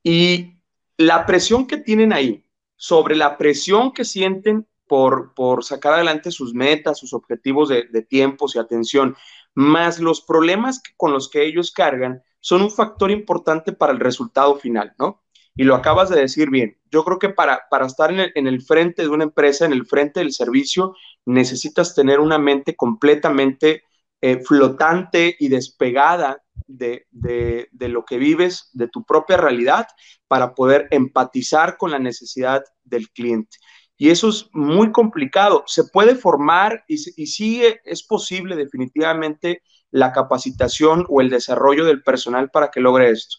[0.02, 0.62] Y
[0.96, 2.44] la presión que tienen ahí
[2.76, 8.02] sobre la presión que sienten por, por sacar adelante sus metas, sus objetivos de, de
[8.02, 9.16] tiempos y atención,
[9.54, 14.56] más los problemas con los que ellos cargan, son un factor importante para el resultado
[14.56, 15.25] final, ¿no?
[15.56, 16.76] Y lo acabas de decir bien.
[16.90, 20.20] Yo creo que para, para estar en el, frente de una empresa, en el frente
[20.20, 23.82] del servicio, necesitas tener una mente completamente
[24.20, 29.86] eh, flotante y despegada de, de, lo que vives, de tu propia realidad,
[30.28, 33.56] para poder empatizar con la necesidad del cliente.
[33.96, 35.64] Y eso es muy complicado.
[35.66, 42.02] Se puede formar y, y sí es posible definitivamente la capacitación o el desarrollo del
[42.02, 43.38] personal para que logre esto.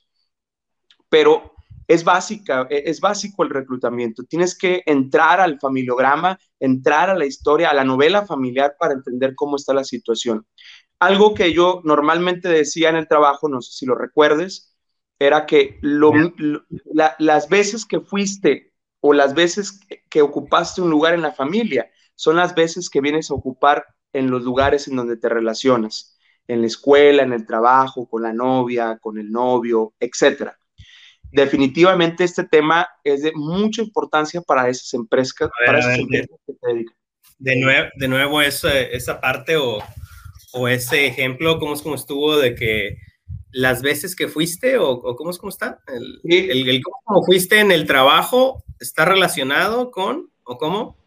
[1.09, 1.56] Pero
[1.87, 4.23] es básica, e, es básico el reclutamiento.
[4.23, 9.35] Tienes que entrar al familiograma, entrar a la historia, a la novela familiar para entender
[9.35, 10.45] cómo está la situación.
[10.99, 14.75] Algo que yo normalmente decía en el trabajo, no sé si lo recuerdes,
[15.19, 21.31] era que las veces que fuiste o las veces que ocupaste un lugar en la
[21.33, 26.17] familia son las veces que vienes a ocupar en los lugares en donde te relacionas,
[26.47, 30.57] en la escuela, en el trabajo, con la novia, con el novio, etcétera
[31.37, 36.59] definitivamente este tema es de mucha importancia para esas empresas, para esas empresas de, que
[36.59, 36.95] se dedican.
[37.39, 39.77] De nuevo, de nuevo esa, esa parte o,
[40.53, 42.97] o, ese ejemplo, ¿cómo es como estuvo de que
[43.51, 45.79] las veces que fuiste o, o cómo es como está?
[45.87, 50.97] El, el, el, cómo fuiste en el trabajo está relacionado con o cómo?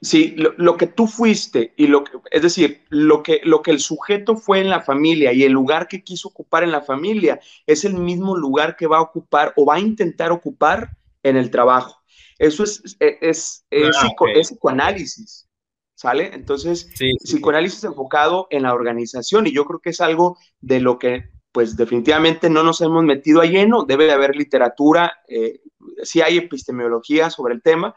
[0.00, 3.80] Sí, lo, que tú fuiste y lo que, es decir, lo que, lo que el
[3.80, 7.84] sujeto fue en la familia y el lugar que quiso ocupar en la familia es
[7.84, 11.96] el mismo lugar que va a ocupar o va a intentar ocupar en el trabajo.
[12.38, 15.48] Eso es, es, es, ah, psicoanálisis,
[15.96, 16.32] ¿sale?
[16.32, 16.88] Entonces,
[17.24, 21.76] psicoanálisis enfocado en la organización y yo creo que es algo de lo que pues
[21.76, 25.60] definitivamente no nos hemos metido a lleno, debe de haber literatura, eh,
[26.04, 27.96] sí hay epistemología sobre el tema,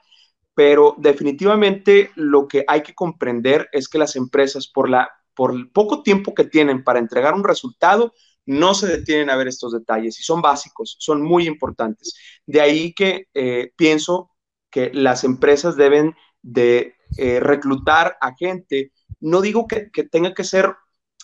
[0.54, 5.70] pero definitivamente lo que hay que comprender es que las empresas, por, la, por el
[5.70, 8.14] poco tiempo que tienen para entregar un resultado,
[8.46, 12.16] no se detienen a ver estos detalles y son básicos, son muy importantes.
[12.46, 14.32] De ahí que eh, pienso
[14.70, 18.92] que las empresas deben de eh, reclutar a gente.
[19.20, 20.74] No digo que, tenga que ser,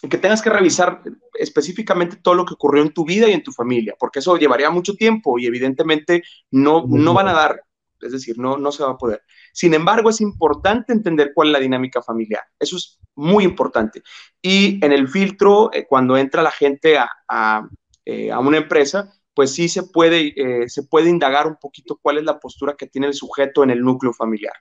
[0.10, 1.02] que tengas que revisar
[1.34, 4.70] específicamente todo lo que ocurrió en tu vida y en tu familia, porque eso llevaría
[4.70, 7.62] mucho tiempo y evidentemente no, no van a dar
[8.02, 9.24] es decir, no, no se va a poder.
[9.54, 12.44] Sin embargo, es importante entender cuál es la dinámica familiar.
[12.60, 14.04] Eso es muy importante.
[14.42, 17.68] Y en el filtro, eh, cuando entra la gente a,
[18.06, 22.24] eh, una empresa, pues sí se puede, eh, se puede indagar un poquito cuál es
[22.24, 24.54] la postura que tiene el sujeto en el núcleo familiar.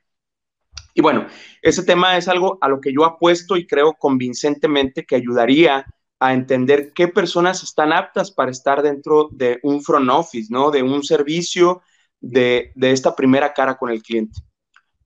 [0.94, 1.26] Y bueno,
[1.62, 5.86] ese tema es algo a lo que yo apuesto y creo convincentemente que ayudaría
[6.18, 10.70] a entender qué personas están aptas para estar dentro de un front office, ¿no?
[10.70, 11.82] De un servicio
[12.30, 14.40] de, esta primera cara con el cliente.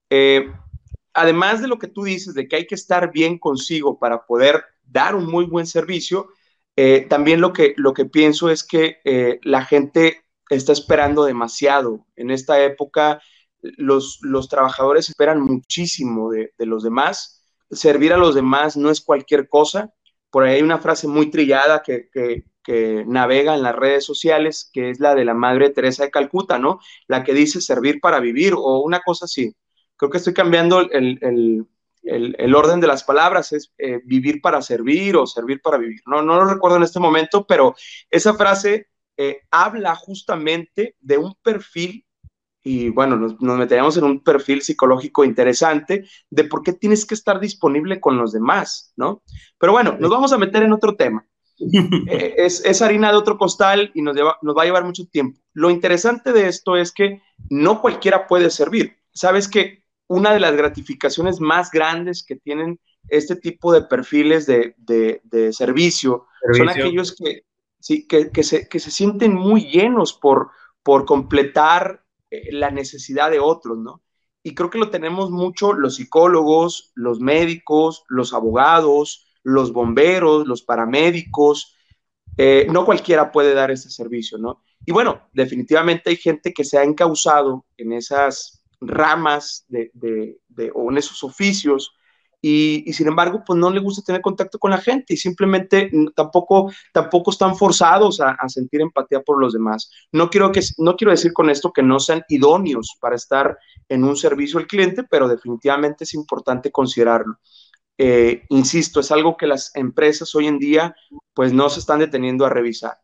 [0.09, 0.50] Eh,
[1.12, 4.64] además de lo que tú dices, de que hay que estar bien consigo para poder
[4.85, 6.28] dar un muy buen servicio,
[6.76, 12.06] eh, también lo que, lo que pienso es que eh, la gente está esperando demasiado.
[12.16, 13.20] En esta época,
[13.61, 17.44] los, los trabajadores esperan muchísimo de, los demás.
[17.70, 19.92] Servir a los demás no es cualquier cosa.
[20.30, 22.44] Por ahí hay una frase muy trillada que, que
[23.06, 26.80] navega en las redes sociales, que es la de la Madre Teresa de Calcuta, ¿no?
[27.09, 29.54] La que dice servir para vivir o una cosa así.
[29.96, 31.66] Creo que estoy cambiando el,
[32.54, 36.00] orden de las palabras, es eh, vivir para servir o servir para vivir.
[36.06, 37.74] No, no lo recuerdo en este momento, pero
[38.09, 42.06] esa frase eh, habla justamente de un perfil
[42.62, 47.14] y bueno, nos, nos, meteríamos en un perfil psicológico interesante de por qué tienes que
[47.14, 49.22] estar disponible con los demás, ¿no?
[49.59, 51.26] Pero bueno, nos vamos a meter en otro tema.
[52.08, 55.38] Eh, es, harina de otro costal y nos, nos va a llevar mucho tiempo.
[55.52, 57.20] Lo interesante de esto es que
[57.50, 58.96] no cualquiera puede servir.
[59.12, 64.74] Sabes que una de las gratificaciones más grandes que tienen este tipo de perfiles de,
[65.52, 67.44] servicio, son aquellos que,
[67.78, 70.50] sí, que, se, que se sienten muy llenos por,
[70.82, 74.02] por completar eh, la necesidad de otros, ¿no?
[74.42, 80.62] Y creo que lo tenemos mucho los psicólogos, los médicos, los abogados, los bomberos, los
[80.62, 81.76] paramédicos.
[82.37, 84.62] Eh, no cualquiera puede dar ese servicio, ¿no?
[84.87, 90.38] Y bueno, definitivamente hay gente que se ha encausado en esas ramas de,
[90.74, 91.94] o en esos oficios
[92.42, 96.72] y, sin embargo, pues no le gusta tener contacto con la gente y simplemente tampoco,
[96.92, 99.90] tampoco están forzados a, sentir empatía por los demás.
[100.11, 104.05] No quiero, que, no quiero decir con esto que no sean idóneos para estar en
[104.05, 107.37] un servicio al cliente, pero definitivamente es importante considerarlo.
[108.02, 110.96] Eh, insisto, es algo que las empresas hoy en día
[111.34, 112.96] pues no se están deteniendo a revisar.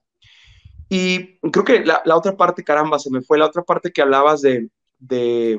[0.89, 4.41] Y creo que la, otra parte, caramba, se me fue la otra parte que hablabas
[4.41, 5.59] de, de,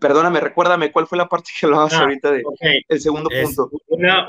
[0.00, 2.42] perdóname, recuérdame, ¿cuál fue la parte que hablabas ah, ahorita de
[2.88, 3.70] el segundo punto?
[3.86, 4.26] Una,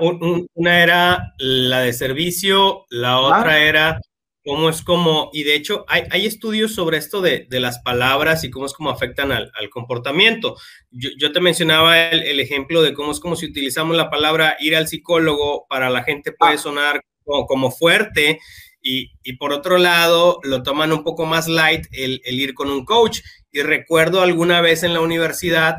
[0.54, 4.00] una, era la de servicio, la otra era
[4.44, 8.44] cómo es como, y de hecho hay, hay estudios sobre esto de, de, las palabras
[8.44, 10.58] y cómo es como afectan al, al comportamiento.
[10.90, 14.58] Yo, yo, te mencionaba el, el, ejemplo de cómo es como si utilizamos la palabra
[14.60, 16.58] ir al psicólogo, para la gente puede ah.
[16.58, 18.40] sonar como, como fuerte,
[18.82, 22.72] y, y, por otro lado lo toman un poco más light el, el ir con
[22.72, 23.22] un coach.
[23.52, 25.78] Y recuerdo alguna vez en la universidad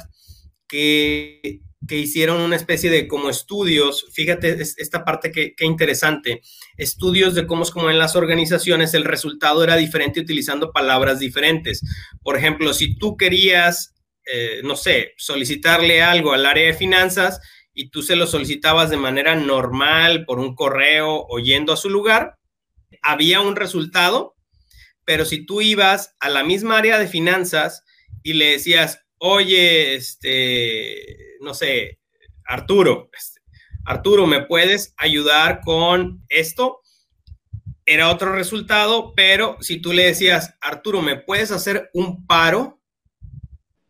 [0.68, 6.42] que que hicieron una especie de como estudios, fíjate esta parte que, interesante,
[6.76, 11.82] estudios de cómo es como en las organizaciones el resultado era diferente utilizando palabras diferentes.
[12.22, 13.94] Por ejemplo, si tú querías,
[14.32, 17.40] eh, no sé, solicitarle algo al área de finanzas
[17.74, 21.90] y tú se lo solicitabas de manera normal por un correo o yendo a su
[21.90, 22.38] lugar,
[23.02, 24.36] había un resultado,
[25.04, 27.82] pero si tú ibas a la misma área de finanzas
[28.22, 31.98] y le decías, oye, este, no sé,
[32.44, 33.10] Arturo,
[33.84, 36.80] Arturo, ¿me puedes ayudar con esto?
[37.84, 42.80] Era otro resultado, pero si tú le decías, Arturo, ¿me puedes hacer un paro?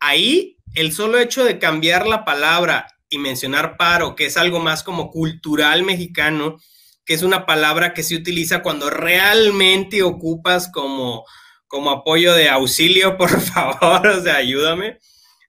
[0.01, 4.83] Ahí el solo hecho de cambiar la palabra y mencionar paro, que es algo más
[4.83, 6.57] como cultural mexicano,
[7.05, 11.25] que es una palabra que se utiliza cuando realmente ocupas como,
[11.67, 14.99] como apoyo de auxilio, por favor, o sea, ayúdame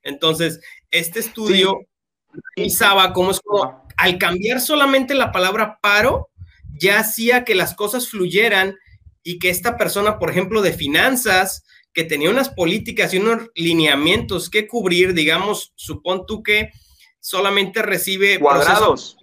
[0.04, 1.80] entonces, este estudio
[3.12, 6.30] cómo es como al cambiar solamente la palabra paro,
[6.78, 8.76] ya hacía que las cosas fluyeran
[9.22, 14.50] y que esta persona, por ejemplo, de finanzas, que tenía unas políticas y unos lineamientos
[14.50, 16.72] que cubrir, digamos, supón tú que
[17.20, 18.38] solamente recibe...
[18.40, 19.16] Cuadrados.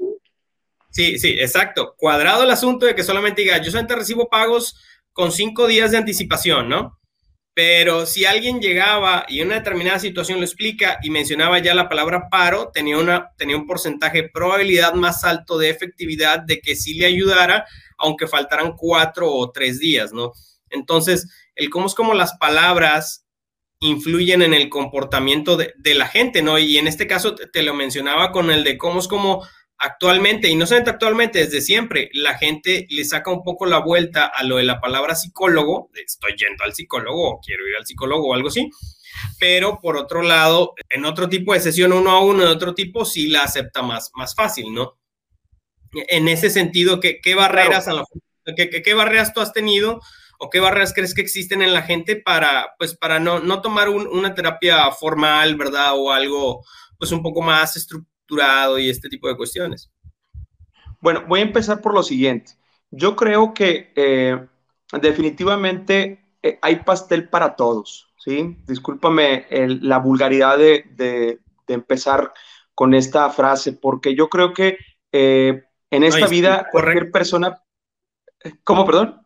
[0.90, 1.96] Sí, sí, exacto.
[1.98, 4.76] Cuadrado el asunto de que solamente diga, yo solamente recibo pagos
[5.14, 7.00] con cinco días de anticipación, ¿no?
[7.54, 11.90] Pero si alguien llegaba y en una determinada situación lo explica y mencionaba ya la
[11.90, 16.78] palabra paro, tenía, una, tenía un porcentaje de probabilidad más alto de efectividad de que
[16.78, 17.66] sí le ayudara,
[17.98, 20.32] aunque faltaran cuatro o tres días, ¿no?
[20.70, 23.26] Entonces, el cómo es como las palabras
[23.82, 26.58] influyen en el comportamiento de, la gente, ¿no?
[26.60, 29.46] Y en este caso te, lo mencionaba con el de cómo es como
[29.82, 34.28] actualmente, y no solamente actualmente, desde siempre, la gente le saca un poco la vuelta
[34.28, 38.30] a lo de la palabra psicólogo, estoy yendo al psicólogo o quiero ir al psicólogo
[38.30, 38.70] o algo así,
[39.40, 43.06] pero por otro lado, en otro tipo de sesión uno a uno, en otro tipo,
[43.06, 45.00] sí la acepta más, más fácil, ¿no?
[45.94, 48.04] En ese sentido, ¿qué, qué barreras, a
[48.56, 50.00] qué, qué, barreras tú has tenido
[50.38, 53.90] o qué barreras crees que existen en la gente para, pues, para no, no tomar
[53.90, 55.94] una terapia formal, ¿verdad?
[55.96, 56.64] O algo,
[57.00, 58.11] pues, un poco más estructurado
[58.80, 59.92] y este tipo de cuestiones?
[61.00, 62.54] Bueno, voy a empezar por lo siguiente.
[62.92, 64.48] Yo creo que eh,
[65.02, 68.58] definitivamente eh, hay pastel para todos, ¿sí?
[68.68, 69.48] Discúlpame
[69.82, 72.34] la vulgaridad de, de, empezar
[72.76, 74.78] con esta frase, porque yo creo que
[75.14, 77.64] eh, en esta vida cualquier persona...
[78.66, 79.22] ¿Cómo, perdón?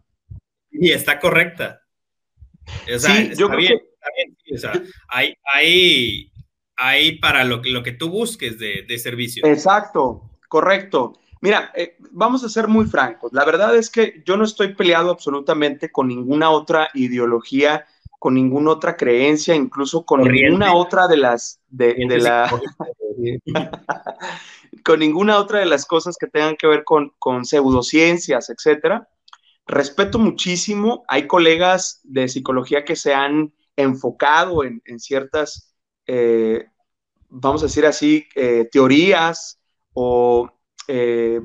[0.69, 1.81] Y está correcta.
[2.85, 4.53] sí, yo creo que...
[4.53, 4.73] O sea,
[5.07, 6.31] hay, hay,
[6.77, 9.45] ahí para lo, lo que tú busques de, de servicio.
[9.45, 11.13] Exacto, correcto.
[11.41, 13.31] Mira, eh, vamos a ser muy francos.
[13.33, 17.85] La verdad es que yo no estoy peleado absolutamente con ninguna otra ideología,
[18.19, 22.49] con ninguna otra creencia, incluso con ninguna otra de las de, la
[24.83, 29.07] con ninguna otra de las cosas que tengan que ver con, con pseudociencias, etcétera.
[29.67, 31.03] Respeto muchísimo.
[31.07, 35.74] Hay colegas de psicología que se han enfocado en, ciertas,
[36.07, 36.65] eh,
[37.29, 39.59] vamos a decir así, eh, teorías
[39.93, 40.49] o
[40.87, 41.41] eh,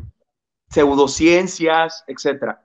[0.68, 2.62] pseudociencias, etcétera.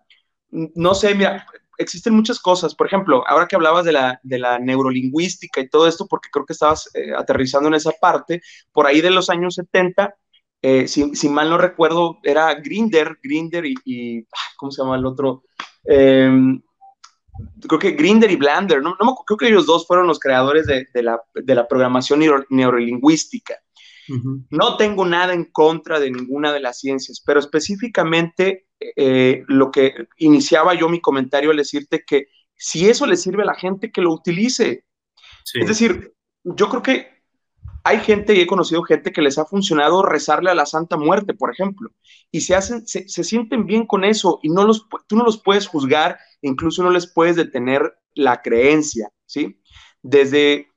[0.49, 1.45] No sé, mira,
[1.77, 2.75] existen muchas cosas.
[2.75, 6.45] Por ejemplo, ahora que hablabas de la, de la neurolingüística y todo esto, porque creo
[6.45, 8.41] que estabas eh, aterrizando en esa parte,
[8.71, 10.15] por ahí de los años 70,
[10.61, 15.43] eh, si, mal no recuerdo, era Grinder, Grinder y, ah, ¿cómo se llama el otro?
[17.67, 20.87] Creo que Grinder y Blander, no, no, creo que ellos dos fueron los creadores de,
[20.93, 23.55] de, la, de la, programación neurolingüística.
[24.51, 29.93] No tengo nada en contra de ninguna de las ciencias, pero específicamente eh, lo que
[30.17, 34.01] iniciaba yo mi comentario al decirte que si eso le sirve a la gente, que
[34.01, 34.85] lo utilice.
[35.53, 36.13] Es decir,
[36.43, 37.14] yo creo que
[37.85, 41.35] hay gente y he conocido gente que les ha funcionado rezarle a la Santa Muerte,
[41.35, 41.91] por ejemplo,
[42.31, 45.67] y se hacen, se, sienten bien con eso y no los, tú no los puedes
[45.67, 49.61] juzgar, incluso no les puedes detener la creencia, ¿sí?
[50.01, 50.71] Desde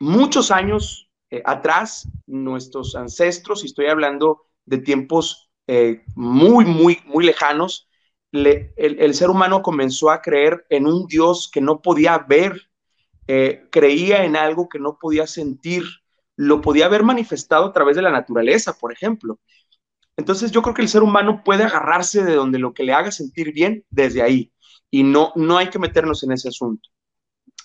[0.00, 7.24] muchos años eh, atrás, nuestros ancestros, y estoy hablando de tiempos eh, muy, muy, muy
[7.24, 7.88] lejanos,
[8.32, 12.68] el, ser humano comenzó a creer en un Dios que no podía ver,
[13.28, 15.84] eh, creía en algo que no podía sentir,
[16.38, 19.38] lo podía ver manifestado a través de la naturaleza, por ejemplo.
[20.16, 23.12] Entonces yo creo que el ser humano puede agarrarse de donde lo que le haga
[23.12, 24.52] sentir bien desde ahí
[24.90, 26.88] y no, no hay que meternos en ese asunto.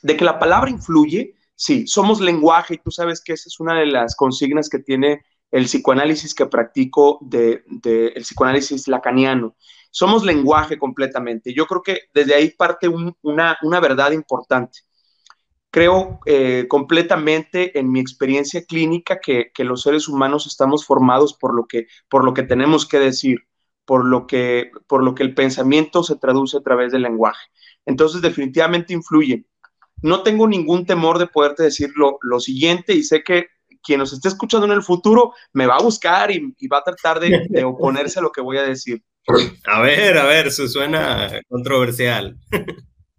[0.02, 3.80] De que la palabra influye, Sí, somos lenguaje y tú sabes que esa es una
[3.80, 9.56] de las consignas que tiene el psicoanálisis que practico del de, el psicoanálisis lacaniano.
[9.92, 11.54] Somos lenguaje completamente.
[11.54, 14.80] Yo creo que desde ahí parte una, una, verdad importante.
[15.74, 21.56] Creo eh, completamente en mi experiencia clínica que, que, los seres humanos estamos formados por
[21.56, 23.40] lo, que, por lo que tenemos que decir,
[23.84, 27.48] por lo que, por lo que el pensamiento se traduce a través del lenguaje.
[27.86, 29.48] Entonces, definitivamente influye
[30.04, 33.48] no tengo ningún temor de poderte decir lo, siguiente y sé que
[33.82, 37.20] quien nos esté escuchando en el futuro me va a buscar y, va a tratar
[37.20, 39.02] de, oponerse a lo que voy a decir.
[39.66, 42.38] A ver, a ver, eso suena controversial.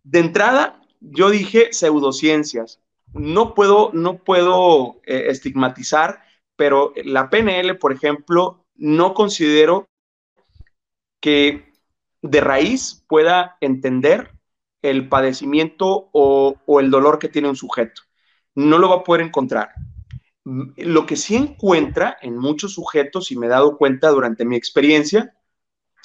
[0.02, 0.78] De entrada,
[1.10, 2.80] yo dije pseudociencias.
[3.12, 6.22] No puedo, no puedo eh, estigmatizar,
[6.56, 9.88] pero la PNL, por ejemplo, no considero
[11.20, 11.72] que
[12.22, 14.30] de raíz pueda entender
[14.82, 18.02] el padecimiento o, el dolor que tiene un sujeto.
[18.54, 19.70] No lo va a poder encontrar.
[20.44, 25.34] Lo que sí encuentra en muchos sujetos, y me he dado cuenta durante mi experiencia,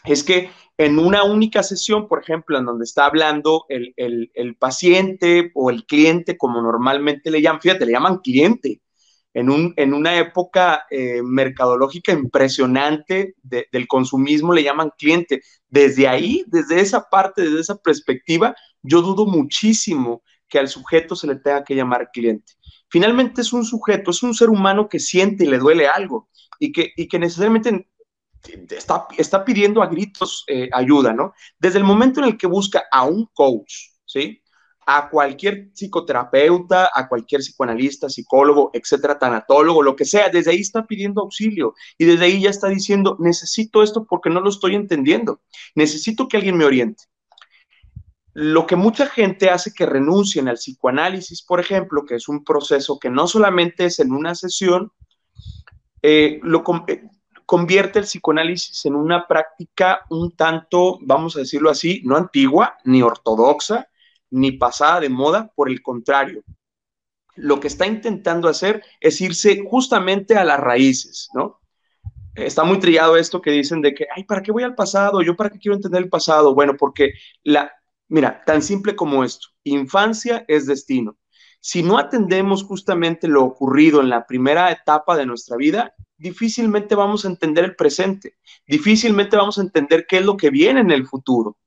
[0.06, 5.70] es que en una única sesión, por ejemplo, en donde está hablando el, paciente o
[5.70, 8.82] el cliente, como normalmente le llaman, fíjate, le llaman cliente,
[9.34, 15.42] en, un, en una época eh, mercadológica impresionante del consumismo, le llaman cliente.
[15.68, 21.28] Desde ahí, desde esa parte, desde esa perspectiva, yo dudo muchísimo que al sujeto se
[21.28, 22.54] le tenga que llamar cliente.
[22.88, 26.72] Finalmente es un sujeto, es un ser humano que siente y le duele algo y
[26.72, 27.86] que, y que necesariamente
[28.70, 31.34] está, está pidiendo a gritos eh, ayuda, ¿no?
[31.58, 33.74] Desde el momento en el que busca a un coach,
[34.06, 34.42] ¿sí?
[34.86, 40.88] A cualquier psicoterapeuta, a cualquier psicoanalista, psicólogo, etcétera, tanatólogo, lo que sea, desde ahí está
[40.88, 45.42] pidiendo auxilio y desde ahí ya está diciendo, necesito esto porque no lo estoy entendiendo,
[45.76, 47.04] necesito que alguien me oriente.
[48.34, 52.98] Lo que mucha gente hace que renuncien al psicoanálisis, por ejemplo, que es un proceso
[52.98, 54.92] que no solamente es en una sesión,
[56.02, 57.04] eh, lo eh,
[57.50, 63.02] convierte el psicoanálisis en una práctica un tanto, vamos a decirlo así, no antigua, ni
[63.02, 63.88] ortodoxa,
[64.30, 66.44] ni pasada de moda, por el contrario.
[67.36, 71.60] Lo que está intentando hacer es irse justamente a las raíces, ¿no?
[72.36, 75.24] Está muy trillado esto que dicen de que, ay, ¿para qué voy al pasado?
[75.24, 76.54] ¿Yo para qué quiero entender el pasado?
[76.54, 77.72] Bueno, porque la,
[78.10, 81.18] Mira, tan simple como esto, infancia es destino.
[81.62, 87.26] Si no atendemos justamente lo ocurrido en la primera etapa de nuestra vida, difícilmente vamos
[87.26, 88.36] a entender el presente,
[88.68, 91.58] difícilmente vamos a entender qué es lo que viene en el futuro.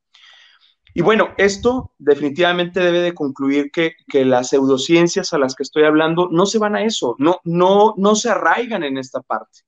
[0.95, 3.95] Y bueno, esto definitivamente debe de concluir que,
[4.25, 8.15] las pseudociencias a las que estoy hablando no se van a eso, no, no, no
[8.15, 9.61] se arraigan en esta parte.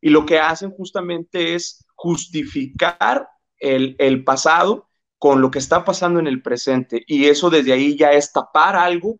[0.00, 6.18] Y lo que hacen justamente es justificar el, el pasado con lo que está pasando
[6.18, 7.04] en el presente.
[7.06, 9.18] Y eso desde ahí ya es tapar algo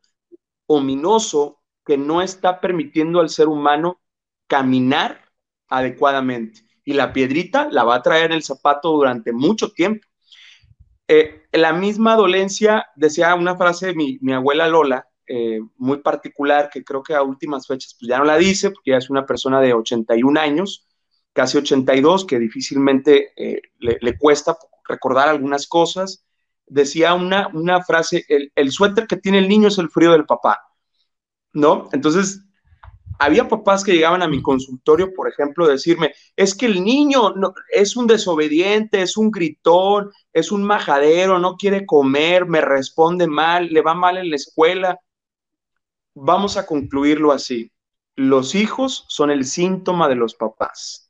[0.67, 4.01] ominoso que no está permitiendo al ser humano
[4.47, 5.25] caminar
[5.69, 6.63] adecuadamente.
[6.87, 10.07] y la piedrita la va a traer en el zapato durante mucho tiempo.
[11.09, 16.85] Eh, la misma dolencia, decía una frase de mi, abuela Lola, eh, muy particular, que
[16.85, 19.61] creo que a últimas fechas pues ya no la dice, porque ya es una persona
[19.61, 20.87] de 81 años,
[21.33, 24.57] casi 82, que difícilmente eh, le, cuesta
[24.89, 26.25] recordar algunas cosas.
[26.67, 30.27] Decía una, una frase, el, el suéter que tiene el niño es el frío del
[30.27, 30.61] papá,
[31.53, 31.89] ¿no?
[31.93, 32.44] Entonces,
[33.19, 37.55] había papás que llegaban a mi consultorio, por ejemplo, decirme, es que el niño no,
[37.73, 43.69] es un desobediente, es un gritón, es un majadero, no quiere comer, me responde mal,
[43.69, 44.99] le va mal en la escuela.
[46.15, 47.73] Vamos a concluirlo así.
[48.17, 51.04] Los hijos son el síntoma de los papás.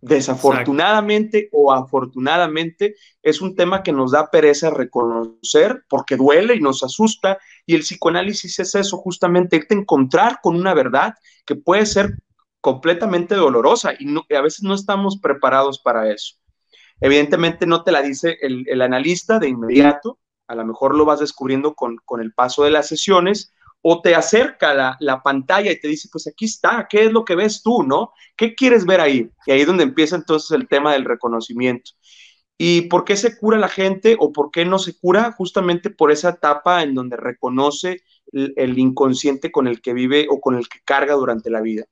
[0.00, 6.84] Desafortunadamente o afortunadamente es un tema que nos da pereza reconocer porque duele y nos
[6.84, 11.84] asusta y el psicoanálisis es eso, justamente irte a encontrar con una verdad que puede
[11.84, 12.14] ser
[12.60, 16.36] completamente dolorosa y, a veces no estamos preparados para eso.
[17.00, 21.74] Evidentemente no te la dice el, analista de inmediato, a lo mejor lo vas descubriendo
[21.74, 23.52] con, con el paso de las sesiones,
[23.90, 27.34] o te acerca la, pantalla y te dice, pues aquí está, ¿qué es lo que
[27.34, 28.12] ves tú, no?
[28.36, 29.30] ¿Qué quieres ver ahí?
[29.46, 31.92] Y ahí es donde empieza entonces el tema del reconocimiento.
[32.58, 35.32] ¿Y por qué se cura la gente o por qué no se cura?
[35.32, 40.56] Justamente por esa etapa en donde reconoce el, inconsciente con el que vive o con
[40.56, 41.86] el que carga durante la vida.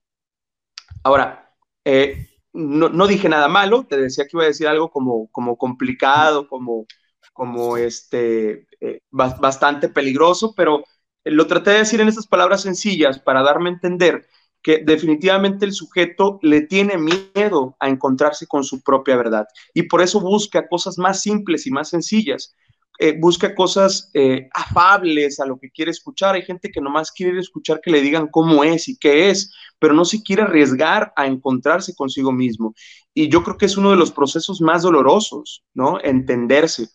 [1.02, 1.50] Ahora,
[1.86, 6.46] eh, no, dije nada malo, te decía que iba a decir algo como, como complicado,
[6.46, 6.84] como,
[7.32, 10.84] como este, eh, bastante peligroso, pero
[11.26, 14.26] lo traté de decir en estas palabras sencillas para darme a entender
[14.62, 20.02] que definitivamente el sujeto le tiene miedo a encontrarse con su propia verdad y por
[20.02, 22.54] eso busca cosas más simples y más sencillas.
[22.98, 26.34] Eh, busca cosas eh, afables a lo que quiere escuchar.
[26.34, 29.92] Hay gente que nomás quiere escuchar que le digan cómo es y qué es, pero
[29.92, 32.74] no se quiere arriesgar a encontrarse consigo mismo.
[33.12, 35.98] Y yo creo que es uno de los procesos más dolorosos, ¿no?
[36.02, 36.88] Entenderse.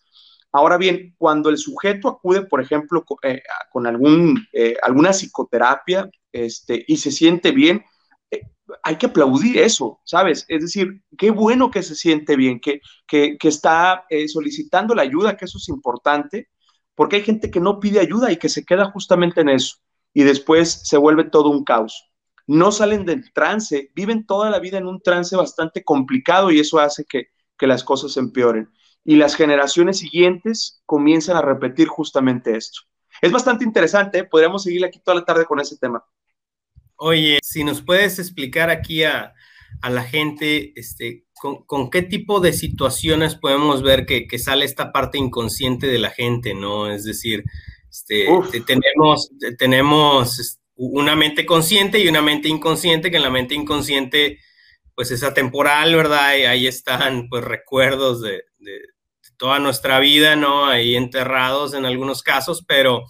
[0.52, 6.84] Ahora bien, cuando el sujeto acude, por ejemplo, eh, con, algún, eh, alguna psicoterapia este,
[6.86, 7.82] y se siente bien,
[8.30, 8.42] eh,
[8.82, 10.44] hay que aplaudir eso, ¿sabes?
[10.48, 15.38] Es decir, qué bueno que se siente bien, que, que, que está solicitando la ayuda,
[15.38, 16.50] que eso es importante,
[16.94, 19.76] porque hay gente que no pide ayuda y que se queda justamente en eso
[20.12, 22.10] y después se vuelve todo un caos.
[22.46, 26.78] No salen del trance, viven toda la vida en un trance bastante complicado y eso
[26.78, 28.68] hace que, que las cosas empeoren
[29.04, 32.80] y las generaciones siguientes comienzan a repetir justamente esto.
[33.20, 34.24] Es bastante interesante, ¿eh?
[34.24, 36.04] podríamos seguir aquí toda la tarde con ese tema.
[36.96, 39.34] Oye, si nos puedes explicar aquí a,
[39.90, 41.26] la gente, este,
[41.66, 46.54] con, qué tipo de situaciones podemos ver que, sale esta parte inconsciente de la gente,
[46.54, 46.88] ¿no?
[46.88, 47.42] Es decir,
[47.90, 48.26] este,
[48.66, 54.38] tenemos, tenemos una mente consciente y una mente inconsciente, que en la mente inconsciente,
[54.94, 56.36] pues es atemporal, ¿verdad?
[56.36, 58.44] Y ahí están, pues, recuerdos de,
[59.36, 60.66] toda nuestra vida, ¿no?
[60.66, 63.04] Ahí enterrados en algunos casos, pero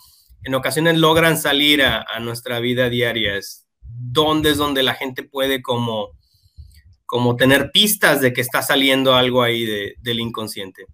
[0.45, 3.37] en ocasiones logran salir a, nuestra vida diaria.
[3.37, 6.11] Es donde es donde la gente puede como,
[7.07, 10.87] como tener pistas de que está saliendo algo ahí del inconsciente.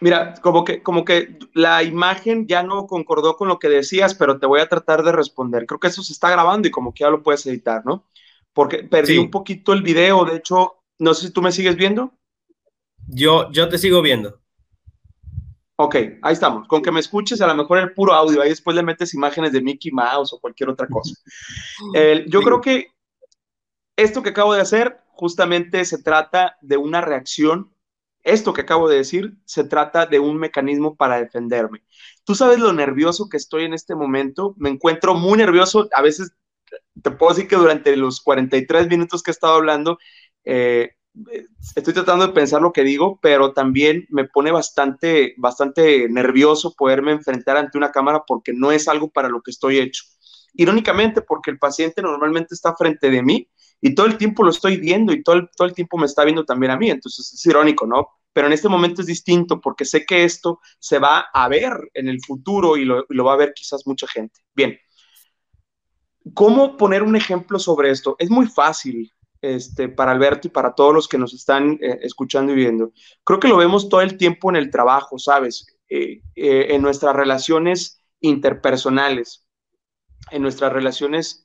[0.00, 4.38] Mira, como que, como que la imagen ya no concordó con lo que decías, pero
[4.38, 5.66] te voy a tratar de responder.
[5.66, 8.06] Creo que eso se está grabando y como que ya lo puedes editar, ¿no?
[8.54, 12.14] Porque perdí un poquito el video, de hecho, no sé si tú me sigues viendo.
[13.12, 14.40] Yo, yo te sigo viendo.
[15.76, 16.68] Ok, ahí estamos.
[16.68, 19.52] Con que me escuches, a lo mejor el puro audio, ahí después le metes imágenes
[19.52, 21.14] de Mickey Mouse o cualquier otra cosa.
[22.26, 22.88] yo creo que
[23.96, 27.72] esto que acabo de hacer justamente se trata de una reacción.
[28.22, 31.82] Esto que acabo de decir se trata de un mecanismo para defenderme.
[32.24, 34.54] Tú sabes lo nervioso que estoy en este momento.
[34.58, 35.88] Me encuentro muy nervioso.
[35.94, 36.32] A veces
[37.02, 39.98] te puedo decir que durante los 43 minutos que he estado hablando,
[40.44, 40.90] eh,
[41.76, 47.12] estoy tratando de pensar lo que digo, pero también me pone bastante, bastante nervioso poderme
[47.12, 50.04] enfrentar ante una cámara porque no es algo para lo que estoy hecho.
[50.54, 53.48] Irónicamente, porque el paciente normalmente está frente de mí
[53.80, 56.24] y todo el tiempo lo estoy viendo y todo el, todo el tiempo me está
[56.24, 58.08] viendo también a mí, entonces es irónico, ¿no?
[58.32, 62.08] Pero en este momento es distinto porque sé que esto se va a ver en
[62.08, 64.40] el futuro y lo, y lo va a ver quizás mucha gente.
[64.54, 64.78] Bien.
[66.34, 68.14] ¿Cómo poner un ejemplo sobre esto?
[68.18, 69.10] Es muy fácil
[69.42, 72.92] este, para Alberto y para todos los que nos están eh, escuchando y viendo.
[73.24, 75.66] Creo que lo vemos todo el tiempo en el trabajo, ¿sabes?
[75.88, 79.46] Eh, eh, en nuestras relaciones interpersonales,
[80.30, 81.42] en nuestras relaciones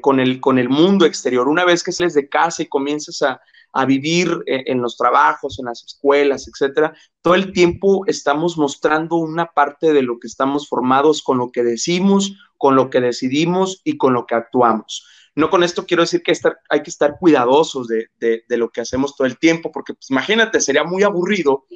[0.00, 1.48] con, el, con el mundo exterior.
[1.48, 3.40] Una vez que sales de casa y comienzas a,
[3.72, 9.46] a vivir en los trabajos, en las escuelas, etcétera, todo el tiempo estamos mostrando una
[9.46, 13.96] parte de lo que estamos formados con lo que decimos, con lo que decidimos y
[13.96, 15.06] con lo que actuamos.
[15.36, 16.32] No con esto quiero decir que
[16.70, 18.08] hay que estar cuidadosos de,
[18.48, 21.66] lo que hacemos todo el tiempo, porque pues, imagínate, sería muy aburrido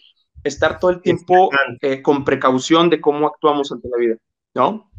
[0.42, 1.50] estar todo el tiempo
[1.82, 4.16] eh, con precaución de cómo actuamos ante la vida,
[4.54, 4.90] ¿no?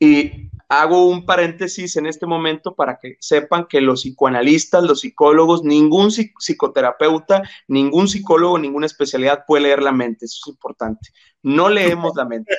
[0.00, 5.62] Y hago un paréntesis en este momento para que sepan que los psicoanalistas, los psicólogos,
[5.62, 10.24] ningún psicoterapeuta, ningún psicólogo, ninguna especialidad puede leer la mente.
[10.24, 11.10] Eso es importante.
[11.42, 12.56] No leemos la mente.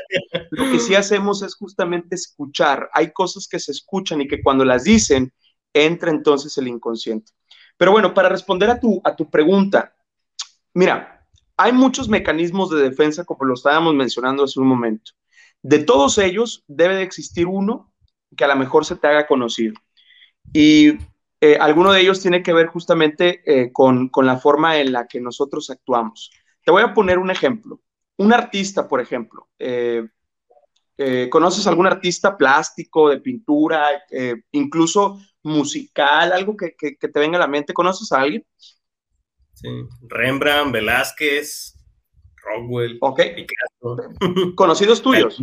[0.51, 2.89] Lo que sí hacemos es justamente escuchar.
[2.93, 5.33] Hay cosas que se escuchan y que cuando las dicen,
[5.73, 7.33] entra entonces el inconsciente.
[7.75, 9.93] Pero bueno, para responder a tu, a tu pregunta,
[10.73, 11.27] mira,
[11.57, 15.11] hay muchos mecanismos de defensa, como lo estábamos mencionando hace un momento.
[15.61, 17.93] De todos ellos, debe de existir uno
[18.35, 19.75] que a lo mejor se te haga conocido.
[20.53, 20.97] Y
[21.39, 25.21] eh, alguno de ellos tiene que ver justamente eh, con, la forma en la que
[25.21, 26.31] nosotros actuamos.
[26.65, 27.81] Te voy a poner un ejemplo.
[28.17, 29.47] Un artista, por ejemplo.
[29.59, 30.07] Eh,
[31.29, 33.85] ¿Conoces algún artista plástico, de pintura,
[34.51, 37.71] incluso musical, algo que, te venga a la mente?
[37.71, 38.43] ¿Conoces a alguien?
[39.53, 39.69] Sí,
[40.07, 41.77] Rembrandt, Velázquez,
[42.43, 43.21] Rockwell, ok
[44.55, 45.39] ¿Conocidos tuyos?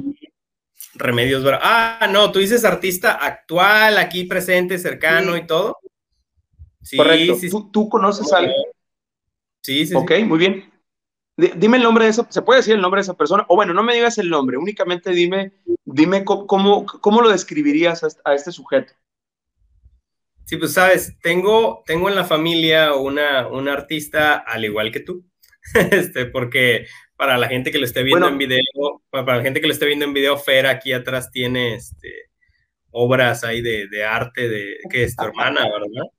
[0.96, 5.78] Remedios Ah, no, tú dices artista actual, aquí presente, cercano y todo.
[6.82, 7.36] Sí, Correcto.
[7.36, 8.56] Sí, ¿Tú, conoces a alguien?
[9.62, 9.94] Sí, sí.
[9.94, 10.72] Ok, muy bien.
[11.36, 13.44] dime el nombre de esa, ¿se puede decir el nombre de esa persona?
[13.48, 15.52] O bueno, no me digas el nombre, únicamente dime,
[15.84, 18.92] dime cómo, cómo, lo describirías a, este sujeto.
[20.44, 25.24] Sí, pues sabes, tengo, tengo en la familia una, una artista al igual que tú,
[25.90, 26.86] este, porque
[27.16, 29.86] para la gente que lo esté viendo en video, para la gente que lo esté
[29.86, 32.30] viendo en video, Fer aquí atrás tiene este,
[32.90, 36.10] obras ahí de, arte de, que es tu hermana, ¿verdad?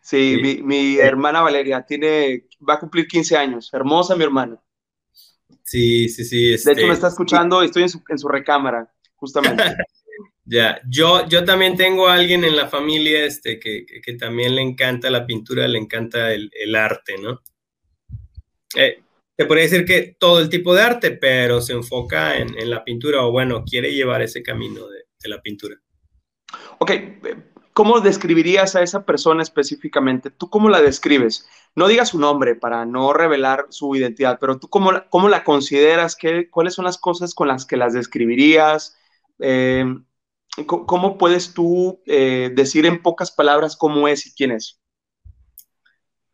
[0.00, 4.60] Sí, Mi, hermana Valeria tiene, va a cumplir 15 años, hermosa mi hermana.
[5.62, 6.48] Sí, sí, sí.
[6.48, 9.62] de hecho me este, está escuchando, estoy en su, en su recámara, justamente.
[10.44, 13.84] ya, yo, yo también tengo a alguien en la familia este, que,
[14.18, 17.40] también le encanta la pintura, le encanta el, arte, ¿no?
[18.76, 19.02] Eh,
[19.36, 23.24] te podría decir que todo el tipo de arte, pero se enfoca en, la pintura
[23.24, 25.76] o bueno, quiere llevar ese camino de, la pintura.
[26.78, 26.90] Ok,
[27.72, 30.30] ¿cómo describirías a esa persona específicamente?
[30.30, 31.48] ¿Tú cómo la describes?
[31.74, 36.16] No digas su nombre para no revelar su identidad, pero tú cómo, cómo la consideras,
[36.16, 38.98] ¿Qué, cuáles son las cosas con las que las describirías,
[39.38, 39.84] eh,
[40.66, 44.81] ¿cómo puedes tú eh, decir en pocas palabras cómo es y quién es?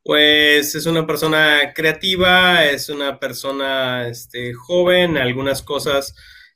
[0.08, 6.14] Pues es una persona creativa, es una persona este, joven, algunas cosas,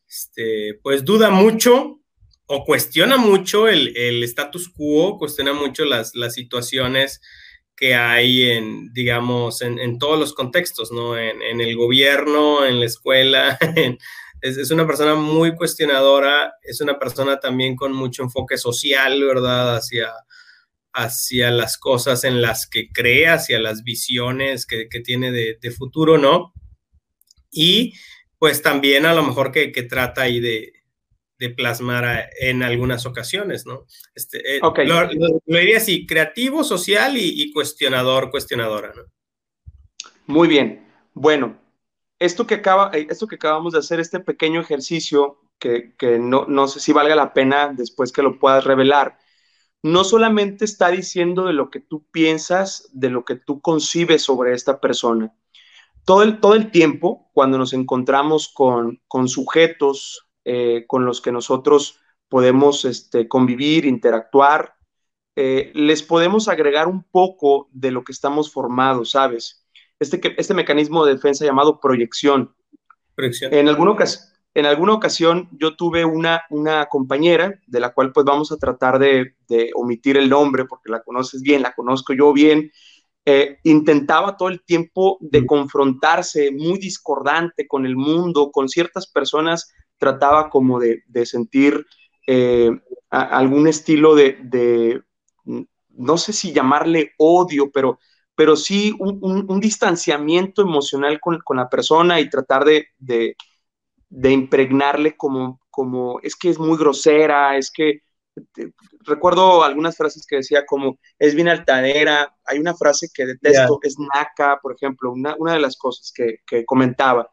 [0.08, 2.00] este, pues duda mucho
[2.46, 7.20] o cuestiona mucho el, status quo, cuestiona mucho las, situaciones
[7.76, 11.18] que hay en, digamos, en, todos los contextos, ¿no?
[11.18, 13.58] En, el gobierno, en la escuela,
[14.40, 19.76] es, es, una persona muy cuestionadora, es una persona también con mucho enfoque social, ¿verdad?
[19.76, 20.10] Hacia,
[20.92, 26.52] hacia las cosas en las que cree, hacia las visiones que, tiene de, futuro, ¿no?
[27.50, 27.94] Y
[28.38, 30.72] pues también a lo mejor que, trata ahí de,
[31.56, 33.86] plasmar en algunas ocasiones, ¿no?
[34.14, 35.08] Este, eh, lo,
[35.46, 39.02] diría así, creativo, social y, cuestionador, cuestionadora, ¿no?
[40.26, 40.86] Muy bien.
[41.14, 41.58] Bueno,
[42.20, 46.68] esto que, acaba, eh, esto que acabamos de hacer, este pequeño ejercicio, que, no, no
[46.68, 49.18] sé si valga la pena después que lo puedas revelar,
[49.82, 54.54] no solamente está diciendo de lo que tú piensas, de lo que tú concibes sobre
[54.54, 55.34] esta persona.
[56.04, 61.98] Todo el, todo el tiempo, cuando nos encontramos con, sujetos eh, con los que nosotros
[62.28, 64.74] podemos este, convivir, interactuar,
[65.36, 69.66] eh, les podemos agregar un poco de lo que estamos formados, ¿sabes?
[69.98, 72.54] Este, este mecanismo de defensa llamado proyección.
[73.14, 73.52] proyección.
[73.54, 78.24] En alguna ocasión en alguna ocasión yo tuve una, una compañera de la cual pues
[78.24, 79.34] vamos a tratar de,
[79.74, 82.70] omitir el nombre porque la conoces bien, la conozco yo bien.
[83.24, 89.72] Eh, intentaba todo el tiempo de confrontarse, muy discordante con el mundo, con ciertas personas,
[89.96, 91.86] trataba como de, sentir
[92.26, 92.70] eh,
[93.10, 95.02] algún estilo de,
[95.90, 98.00] no sé si llamarle odio, pero,
[98.34, 103.36] pero sí un, distanciamiento emocional con, la persona y tratar de de
[104.30, 108.02] impregnarle como, como, es que es muy grosera, es que,
[109.04, 113.96] recuerdo algunas frases que decía como, es bien altanera, hay una frase que detesto, es
[113.98, 117.30] naca, por ejemplo, una, de las cosas que, comentaba.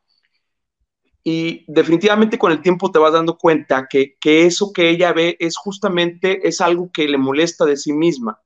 [1.23, 5.35] Y definitivamente con el tiempo te vas dando cuenta que, que, eso que ella ve
[5.39, 8.41] es justamente, es algo que le molesta de sí misma,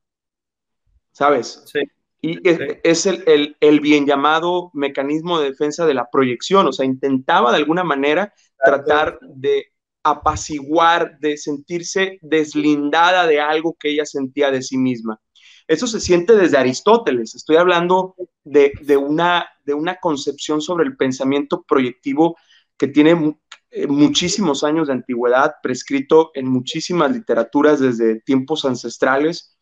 [1.12, 1.64] ¿sabes?
[1.66, 1.82] Sí.
[2.26, 2.40] Y
[2.84, 7.84] es, el, bien llamado mecanismo de defensa de la proyección, o sea, intentaba de alguna
[7.84, 15.20] manera tratar de, apaciguar, de sentirse deslindada de algo que ella sentía de sí misma.
[15.68, 17.36] Eso se siente desde Aristóteles.
[17.36, 22.38] Estoy hablando de, una, de una concepción sobre el pensamiento proyectivo
[22.78, 23.38] que tiene
[23.72, 29.58] eh, muchísimos años de antigüedad, prescrito en muchísimas literaturas desde tiempos ancestrales.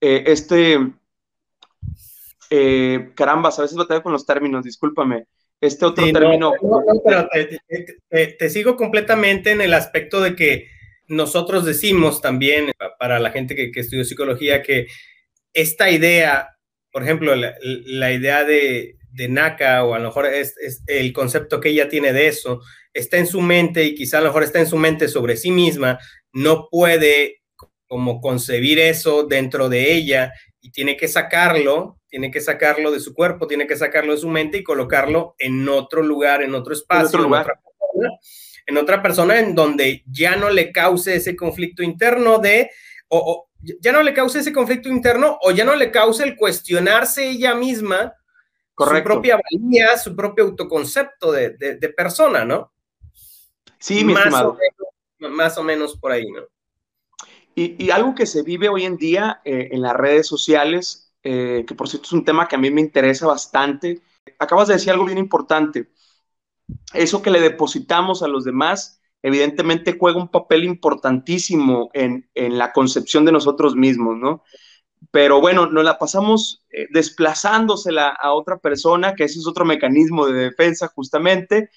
[0.00, 0.78] Eh, este,
[2.50, 5.26] eh, caramba, a veces batalla con los términos, discúlpame.
[5.60, 6.52] Este otro término.
[6.62, 7.28] No, pero
[8.08, 10.68] te, sigo completamente en el aspecto de que
[11.08, 14.86] nosotros decimos también, para la gente que, que estudió psicología, que
[15.52, 16.56] esta idea,
[16.92, 20.54] por ejemplo, la, idea de, de, Naka, o a lo mejor es,
[20.86, 22.60] el concepto que ella tiene de eso,
[22.92, 25.50] está en su mente y quizá a lo mejor está en su mente sobre sí
[25.50, 25.98] misma,
[26.32, 27.42] no puede
[27.88, 33.14] como concebir eso dentro de ella y tiene que sacarlo, tiene que sacarlo de su
[33.14, 37.20] cuerpo, tiene que sacarlo de su mente y colocarlo en otro lugar, en otro espacio,
[37.20, 38.18] en, otra, persona,
[38.66, 42.70] en otra persona en donde ya no le cause ese conflicto interno de,
[43.08, 43.48] o,
[43.80, 47.54] ya no le cause ese conflicto interno o ya no le cause el cuestionarse ella
[47.54, 48.14] misma
[48.86, 52.72] su propia valía, su propio autoconcepto de, de, persona, ¿no?
[53.78, 54.50] Sí, mi más estimado.
[54.50, 56.42] O menos, más o menos por ahí, ¿no?
[57.58, 61.74] Y, algo que se vive hoy en día eh, en las redes sociales, eh, que
[61.74, 64.00] por cierto es un tema que a mí me interesa bastante,
[64.38, 65.88] acabas de decir algo bien importante.
[66.94, 73.24] Eso que le depositamos a los demás evidentemente juega un papel importantísimo en, la concepción
[73.24, 74.44] de nosotros mismos, ¿no?
[75.10, 80.26] Pero bueno, nos la pasamos eh, desplazándosela a otra persona, que ese es otro mecanismo
[80.26, 81.70] de defensa justamente,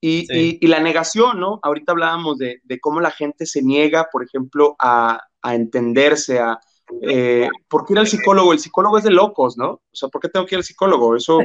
[0.00, 1.58] y, la negación, ¿no?
[1.62, 6.58] Ahorita hablábamos de, cómo la gente se niega, por ejemplo, a, entenderse, a...
[7.02, 8.52] Eh, ¿Por qué ir al psicólogo?
[8.52, 9.70] El psicólogo es de locos, ¿no?
[9.70, 11.16] O sea, ¿por qué tengo que ir al psicólogo?
[11.16, 11.40] Eso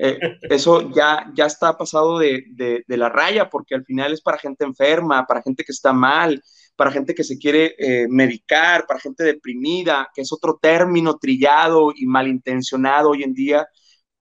[0.00, 4.64] eh, eso ya, ya está pasado de, la raya, porque al final es para gente
[4.64, 6.40] enferma, para gente que está mal,
[6.76, 11.92] para gente que se quiere eh, medicar, para gente deprimida, que es otro término trillado
[11.94, 13.66] y malintencionado hoy en día.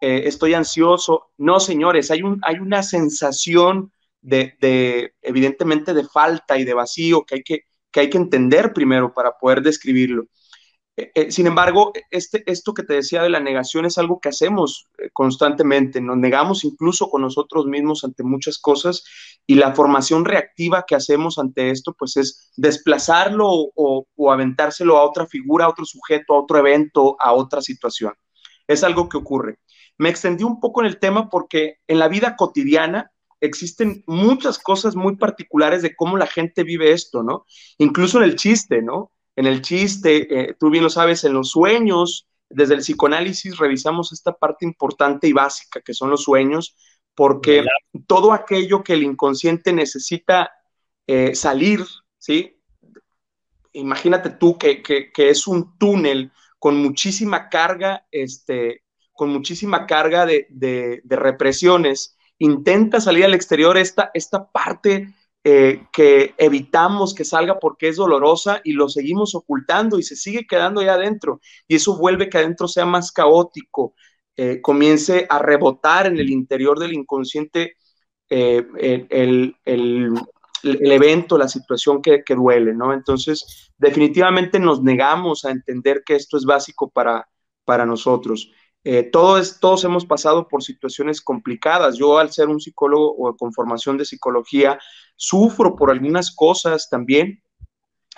[0.02, 1.32] Eh, estoy ansioso.
[1.38, 3.92] No, señores, hay, un, hay una sensación
[4.22, 9.14] de, evidentemente, de falta y de vacío que hay que, que hay que entender primero
[9.14, 10.26] para poder describirlo.
[11.00, 14.30] Eh, eh, sin embargo, este, esto que te decía de la negación es algo que
[14.30, 19.04] hacemos eh, constantemente, nos negamos incluso con nosotros mismos ante muchas cosas
[19.46, 25.04] y la formación reactiva que hacemos ante esto, pues es desplazarlo o, o aventárselo a
[25.04, 28.14] otra figura, a otro sujeto, a otro evento, a otra situación.
[28.68, 29.60] Es algo que ocurre.
[29.98, 34.96] Me extendí un poco en el tema porque en la vida cotidiana existen muchas cosas
[34.96, 37.46] muy particulares de cómo la gente vive esto, ¿no?
[37.78, 39.12] Incluso en el chiste, ¿no?
[39.38, 44.12] en el chiste, eh, tú bien lo sabes, en los sueños, desde el psicoanálisis revisamos
[44.12, 46.76] esta parte importante y básica que son los sueños,
[47.14, 47.64] porque
[48.08, 50.52] todo aquello que el inconsciente necesita
[51.06, 51.82] eh, salir,
[52.18, 52.60] ¿sí?
[53.74, 54.82] Imagínate tú que,
[55.16, 58.82] es un túnel con muchísima carga, este,
[59.18, 65.14] con muchísima carga de, de represiones, intenta salir al exterior esta, esta parte
[65.50, 70.46] eh, que evitamos que salga porque es dolorosa y lo seguimos ocultando y se sigue
[70.46, 71.40] quedando ahí adentro.
[71.70, 73.94] Y eso vuelve que adentro sea más caótico,
[74.36, 77.78] eh, comience a rebotar en el interior del inconsciente
[78.30, 78.68] eh,
[79.10, 79.56] el,
[80.64, 82.92] evento, la situación que, duele, ¿no?
[82.92, 87.30] Entonces, definitivamente nos negamos a entender que esto es básico para,
[87.64, 88.52] para nosotros.
[89.12, 91.98] Todos, todos hemos pasado por situaciones complicadas.
[91.98, 94.80] Yo, al ser un psicólogo o con formación de psicología,
[95.18, 97.44] sufro por algunas cosas también,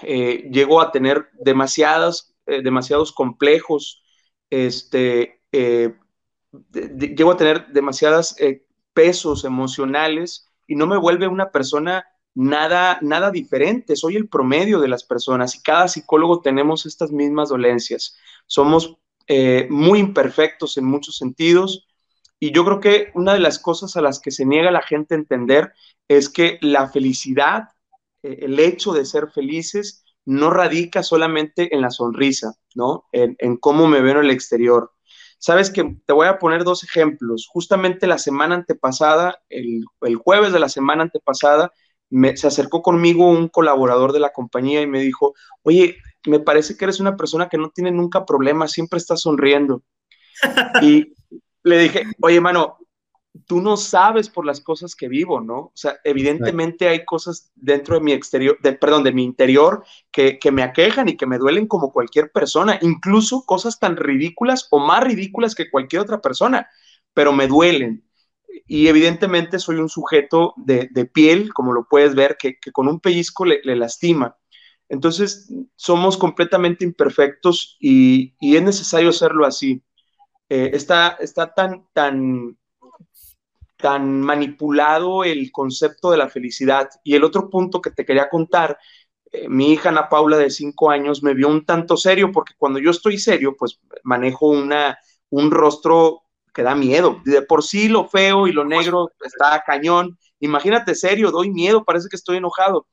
[0.02, 4.04] eh, llego a tener demasiadas, eh, demasiados complejos,
[4.50, 5.96] este, eh,
[6.72, 8.36] llego a tener demasiadas
[8.94, 14.88] pesos emocionales y no me vuelve una persona nada, nada diferente, soy el promedio de
[14.88, 18.18] las personas y cada psicólogo tenemos estas mismas dolencias.
[18.48, 18.98] Somos
[19.70, 21.88] muy imperfectos en muchos sentidos,
[22.40, 25.14] y yo creo que una de las cosas a las que se niega la gente
[25.14, 25.74] a entender
[26.08, 27.70] es que la felicidad,
[28.24, 33.06] eh, el hecho de ser felices, no radica solamente en la sonrisa, ¿no?
[33.12, 34.92] En, cómo me veo en el exterior.
[35.40, 37.48] Sabes que te voy a poner dos ejemplos.
[37.50, 39.86] Justamente la semana antepasada, el,
[40.24, 41.72] jueves de la semana antepasada,
[42.10, 46.76] me, se acercó conmigo un colaborador de la compañía y me dijo, oye, me parece
[46.76, 49.84] que eres una persona que no tiene nunca problemas, siempre estás sonriendo.
[50.82, 51.14] y,
[51.64, 52.78] le dije, oye, mano,
[53.46, 55.58] tú no sabes por las cosas que vivo, ¿no?
[55.58, 60.64] O sea, evidentemente hay cosas dentro de mi exterior, perdón, de mi interior que, me
[60.64, 65.56] aquejan y que me duelen como cualquier persona, incluso cosas tan ridículas o más ridículas
[65.56, 66.70] que cualquier otra persona,
[67.14, 68.06] pero me duelen.
[68.68, 73.46] y evidentemente soy un sujeto de, piel, como lo puedes ver, que, con un pellizco
[73.46, 74.38] le, lastima.
[74.90, 79.84] Entonces, somos completamente imperfectos y, es necesario hacerlo así.
[80.50, 82.58] Eh, está, está tan, tan,
[83.78, 86.90] tan manipulado el concepto de la felicidad.
[87.04, 88.80] Y el otro punto que te quería contar,
[89.32, 92.80] eh, mi hija Ana Paula de cinco años me vio un tanto serio, porque cuando
[92.80, 94.98] yo estoy serio, pues manejo una,
[95.30, 97.22] un rostro que da miedo.
[97.26, 100.18] De por sí lo feo y lo negro está cañón.
[100.40, 102.88] Imagínate serio, doy miedo, parece que estoy enojado.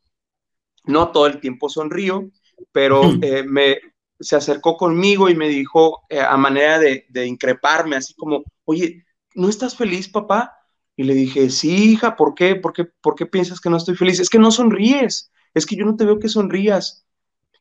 [0.87, 2.31] No todo el tiempo sonrío,
[2.73, 3.79] pero eh, me,
[4.21, 9.49] se acercó conmigo y me dijo eh, a manera de, increparme, así como, oye, ¿no
[9.49, 10.53] estás feliz, papá?
[10.97, 12.57] Y le dije, sí, hija, ¿por qué?
[12.57, 14.19] ¿Por qué, ¿Por qué piensas que no estoy feliz?
[14.19, 17.05] Es que no sonríes, es que yo no te veo que sonrías.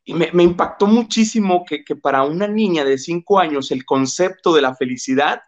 [0.06, 4.62] Y me, impactó muchísimo que, que, para una niña de cinco años el concepto de
[4.62, 5.42] la felicidad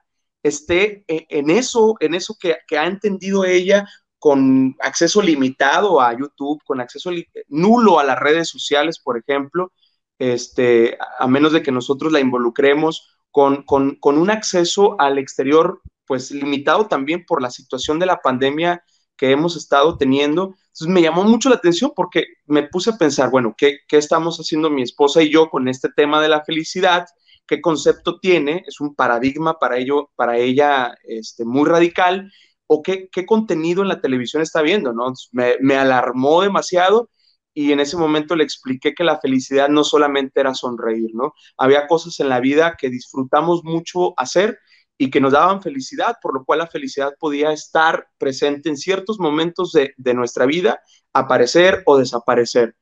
[0.44, 3.88] esté e, en eso, en eso que, ha entendido ella
[4.20, 7.12] con acceso limitado a YouTube, con acceso
[7.48, 9.72] nulo a las redes sociales, por ejemplo,
[10.20, 16.32] este, a menos de que nosotros la involucremos, con, con, un acceso al exterior, pues
[16.32, 18.84] limitado también por la situación de la pandemia
[19.16, 20.56] que hemos estado teniendo.
[20.68, 24.38] Entonces me llamó mucho la atención porque me puse a pensar, bueno, ¿qué, ¿qué, estamos
[24.38, 27.06] haciendo mi esposa y yo con este tema de la felicidad?
[27.48, 32.32] qué concepto tiene, es un paradigma para, ello, para ella este, muy radical,
[32.68, 35.14] o qué, qué, contenido en la televisión está viendo, ¿no?
[35.32, 37.10] Me, me, alarmó demasiado
[37.54, 41.34] y en ese momento le expliqué que la felicidad no solamente era sonreír, ¿no?
[41.58, 44.60] Había cosas en la vida que disfrutamos mucho hacer
[44.98, 49.20] y que nos daban felicidad, por lo cual la felicidad podía estar presente en ciertos
[49.20, 50.82] momentos de, de nuestra vida,
[51.14, 52.76] aparecer o desaparecer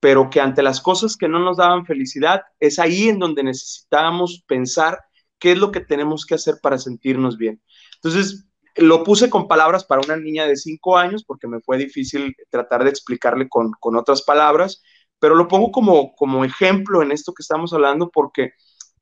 [0.00, 4.44] pero que ante las cosas que no nos daban felicidad, es ahí en donde necesitábamos
[4.46, 5.00] pensar
[5.38, 7.60] qué es lo que tenemos que hacer para sentirnos bien.
[7.96, 8.47] Entonces,
[8.78, 12.84] lo puse con palabras para una niña de cinco años, porque me fue difícil tratar
[12.84, 14.82] de explicarle con, otras palabras,
[15.18, 18.52] pero lo pongo como, como ejemplo en esto que estamos hablando, porque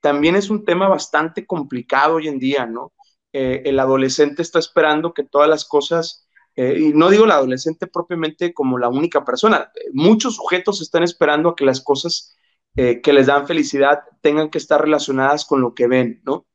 [0.01, 2.93] también es un tema bastante complicado hoy en día, ¿no?
[3.33, 7.87] Eh, el adolescente está esperando que todas las cosas eh, y no digo el adolescente
[7.87, 12.35] propiamente como la única persona, muchos sujetos están esperando a que las cosas
[12.77, 16.47] eh, que les dan felicidad tengan que estar relacionadas con lo que ven, ¿no?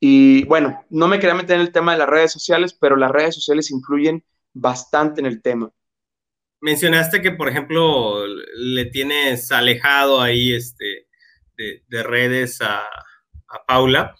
[0.00, 3.10] Y bueno, no me quería meter en el tema de las redes sociales, pero las
[3.10, 4.24] redes sociales influyen
[4.54, 5.70] bastante en el tema.
[6.62, 11.06] Mencionaste que, por ejemplo, le tienes alejado ahí este,
[11.56, 12.82] de, redes a,
[13.66, 14.14] Paula,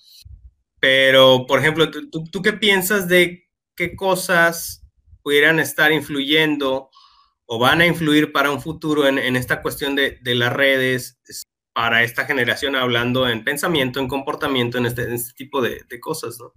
[0.81, 4.85] pero, por ejemplo, ¿tú qué piensas de qué cosas
[5.23, 6.91] pudieran estar influyendo
[7.47, 11.21] o van a influir para un futuro en, esta cuestión de, las redes
[11.81, 16.53] para esta generación, hablando en pensamiento, en comportamiento, en este, este tipo de, cosas, ¿no?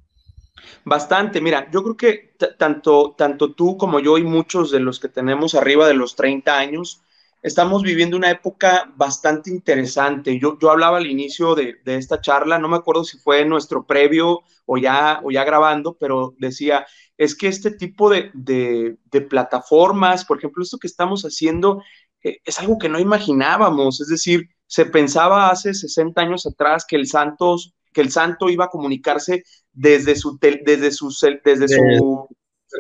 [0.84, 5.08] Bastante, mira, yo creo que tanto, tanto tú como yo y muchos de los que
[5.08, 7.04] tenemos arriba de los 30 años,
[7.42, 10.38] estamos viviendo una época bastante interesante.
[10.38, 13.86] Yo, yo hablaba al inicio de, de, esta charla, no me acuerdo si fue nuestro
[13.86, 16.86] previo o ya, o ya grabando, pero decía,
[17.18, 21.82] es que este tipo de, de, plataformas, por ejemplo, esto que estamos haciendo,
[22.24, 26.96] eh, es algo que no imaginábamos, es decir, se pensaba hace 60 años atrás que
[26.96, 32.28] el Santos que el santo iba a comunicarse desde su desde su desde su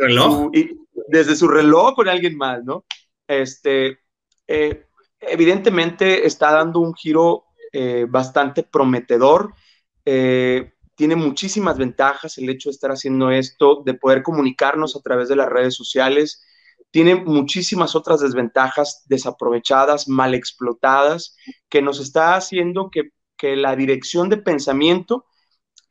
[0.01, 0.49] reloj
[1.07, 2.83] desde su reloj con alguien más, ¿no?
[3.27, 3.99] Este,
[4.47, 4.87] eh,
[5.19, 9.53] evidentemente está dando un giro eh, bastante prometedor.
[10.03, 15.29] Eh, tiene muchísimas ventajas el hecho de estar haciendo esto, de poder comunicarnos a través
[15.29, 16.43] de las redes sociales.
[16.93, 21.35] Tiene muchísimas otras desventajas desaprovechadas, mal explotadas,
[21.67, 25.25] que nos está haciendo que, que la dirección de pensamiento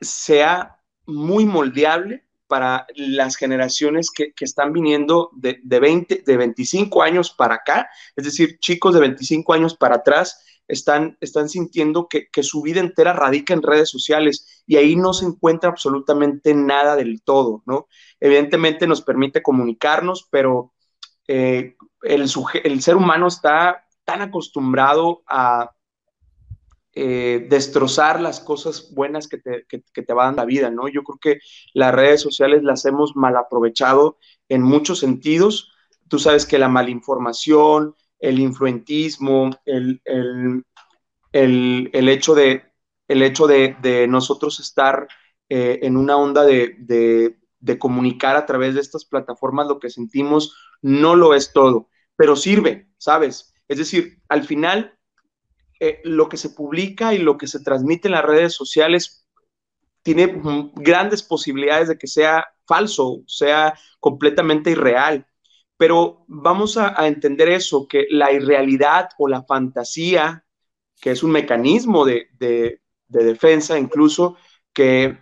[0.01, 7.33] sea muy moldeable para las generaciones que, están viniendo de, de, 20, de 25 años
[7.33, 12.63] para acá, es decir, chicos de 25 años para atrás, están, están sintiendo que, su
[12.63, 17.65] vida entera radica en redes sociales y ahí no se encuentra absolutamente nada del todo,
[17.67, 17.89] ¿no?
[18.21, 20.73] Evidentemente nos permite comunicarnos, pero
[21.33, 22.27] eh, el,
[22.65, 25.71] el ser humano está tan acostumbrado a
[26.95, 30.89] eh, destrozar las cosas buenas que te, que, te van la vida, ¿no?
[30.89, 31.39] Yo creo que
[31.73, 34.19] las redes sociales las hemos mal aprovechado
[34.51, 35.73] en muchos sentidos.
[36.09, 40.03] Tú sabes que la malinformación, el influentismo, el,
[41.33, 42.63] hecho de,
[43.09, 45.09] el hecho de, nosotros estar
[45.49, 47.37] eh, en una onda de,
[47.79, 52.89] comunicar a través de estas plataformas lo que sentimos, no lo es todo, pero sirve,
[52.99, 53.55] ¿sabes?
[53.69, 54.99] Es decir, al final
[55.81, 59.27] eh, lo que se publica y lo que se transmite en las redes sociales
[60.03, 60.41] tiene
[60.75, 65.27] grandes posibilidades de que sea falso, sea completamente irreal.
[65.77, 70.45] Pero vamos a, entender eso, que la irrealidad o la fantasía,
[71.01, 72.29] que es un mecanismo de,
[73.09, 74.37] defensa incluso,
[74.73, 75.19] que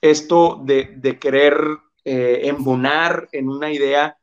[0.00, 1.56] esto de, querer
[2.04, 4.16] eh, embonar en una idea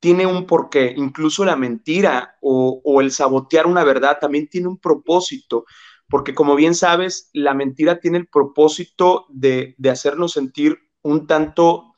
[0.00, 5.64] tiene un porqué, incluso la mentira o, el sabotear una verdad también tiene un propósito
[6.08, 11.94] porque como bien sabes, la mentira tiene el propósito de, hacernos sentir un tanto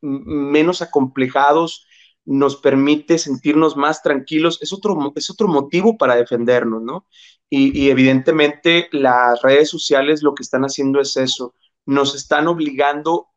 [0.00, 1.86] menos acomplejados,
[2.24, 7.06] nos permite sentirnos más tranquilos, es otro, es otro motivo para defendernos, ¿no?
[7.50, 11.54] Y, evidentemente las redes sociales lo que están haciendo es eso,
[11.86, 13.28] nos están obligando,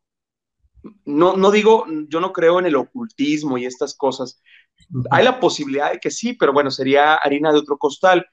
[1.04, 4.42] no, no digo, yo no creo en el ocultismo y estas cosas,
[5.10, 8.26] hay la posibilidad de que sí, pero bueno, sería harina de otro costal,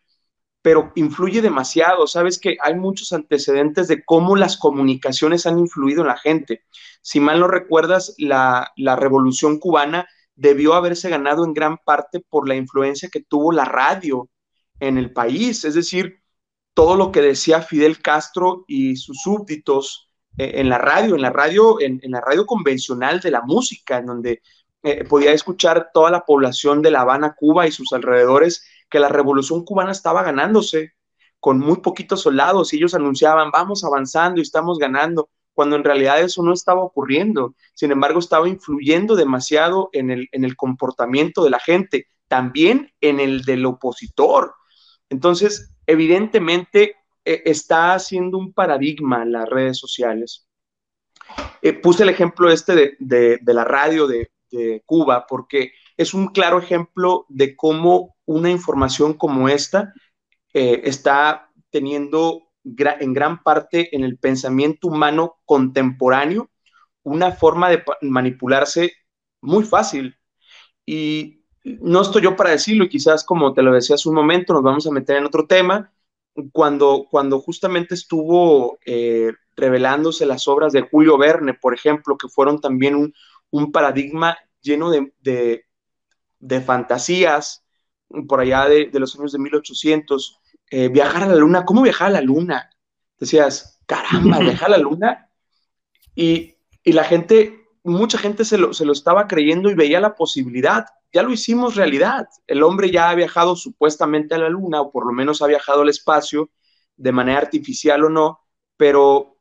[0.62, 2.08] pero influye demasiado.
[2.08, 6.64] Sabes que hay muchos antecedentes de cómo las comunicaciones han influido en la gente.
[7.02, 12.56] Si mal no recuerdas, la, revolución cubana debió haberse ganado en gran parte por la
[12.56, 14.30] influencia que tuvo la radio
[14.80, 15.66] en el país.
[15.66, 16.21] Es decir,
[16.74, 21.30] todo lo que decía Fidel Castro y sus súbditos eh, en la radio, en la
[21.30, 24.42] radio, en, la radio convencional de la música, en donde
[24.84, 29.10] eh, podía escuchar toda la población de La Habana, Cuba y sus alrededores que la
[29.10, 30.94] revolución cubana estaba ganándose
[31.40, 36.20] con muy poquitos soldados y ellos anunciaban, vamos avanzando y estamos ganando, cuando en realidad
[36.22, 37.56] eso no estaba ocurriendo.
[37.74, 43.20] Sin embargo, estaba influyendo demasiado en el, en el comportamiento de la gente, también en
[43.20, 44.54] el del opositor.
[45.10, 50.48] Entonces, evidentemente, eh, está haciendo un paradigma en las redes sociales.
[51.62, 56.60] Eh, puse el ejemplo este de, la radio de, de Cuba, porque es un claro
[56.60, 59.94] ejemplo de cómo una información como esta
[60.54, 66.50] eh, está teniendo en gran parte en el pensamiento humano contemporáneo
[67.04, 68.94] una forma de manipularse
[69.42, 70.16] muy fácil.
[70.86, 74.54] Y no estoy yo para decirlo, y quizás como te lo decía hace un momento,
[74.54, 75.92] nos vamos a meter en otro tema,
[76.52, 82.62] cuando, cuando justamente estuvo eh, revelándose las obras de Julio Verne, por ejemplo, que fueron
[82.62, 82.96] también
[83.52, 85.66] un, paradigma lleno de,
[86.42, 87.64] de fantasías,
[88.28, 90.40] por allá de, los años de 1800,
[90.70, 92.70] eh, viajar a la luna, ¿cómo viajar a la luna?
[93.18, 95.30] Decías, caramba, viajar a la luna.
[96.16, 100.86] Y, la gente, mucha gente se lo, se lo estaba creyendo y veía la posibilidad.
[101.14, 102.28] Ya lo hicimos realidad.
[102.48, 105.82] El hombre ya ha viajado supuestamente a la luna, o por lo menos ha viajado
[105.82, 106.50] al espacio,
[106.96, 108.42] de manera artificial o no,
[108.78, 109.38] pero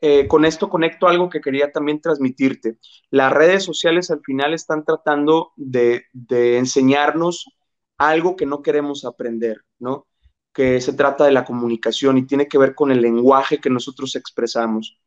[0.00, 2.78] eh, con esto conecto algo que quería también transmitirte.
[3.10, 7.46] Las redes sociales al final están tratando de, de enseñarnos
[7.98, 10.06] algo que no queremos aprender, ¿no?
[10.52, 14.16] Que se trata de la comunicación y tiene que ver con el lenguaje que nosotros
[14.16, 14.98] expresamos.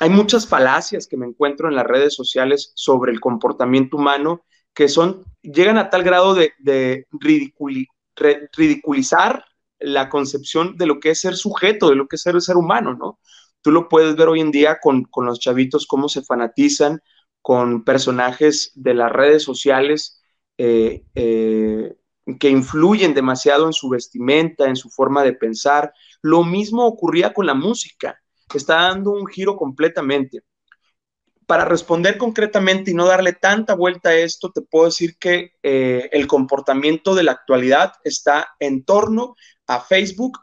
[0.00, 4.44] Hay muchas falacias que me encuentro en las redes sociales sobre el comportamiento humano
[4.74, 7.06] que son, llegan a tal grado de,
[8.56, 9.44] ridiculizar
[9.78, 12.94] la concepción de lo que es ser sujeto, de lo que es ser ser humano,
[12.94, 13.18] ¿no?
[13.62, 17.00] Tú lo puedes ver hoy en día con, con los chavitos, cómo se fanatizan
[17.42, 20.22] con personajes de las redes sociales,
[20.58, 21.96] eh, eh,
[22.38, 25.92] que influyen demasiado en su vestimenta, en su forma de pensar.
[26.22, 28.20] Lo mismo ocurría con la música,
[28.54, 30.42] está dando un giro completamente.
[31.52, 36.08] Para responder concretamente y no darle tanta vuelta a esto, te puedo decir que eh,
[36.10, 39.36] el comportamiento de la actualidad está en torno
[39.66, 40.38] a Facebook,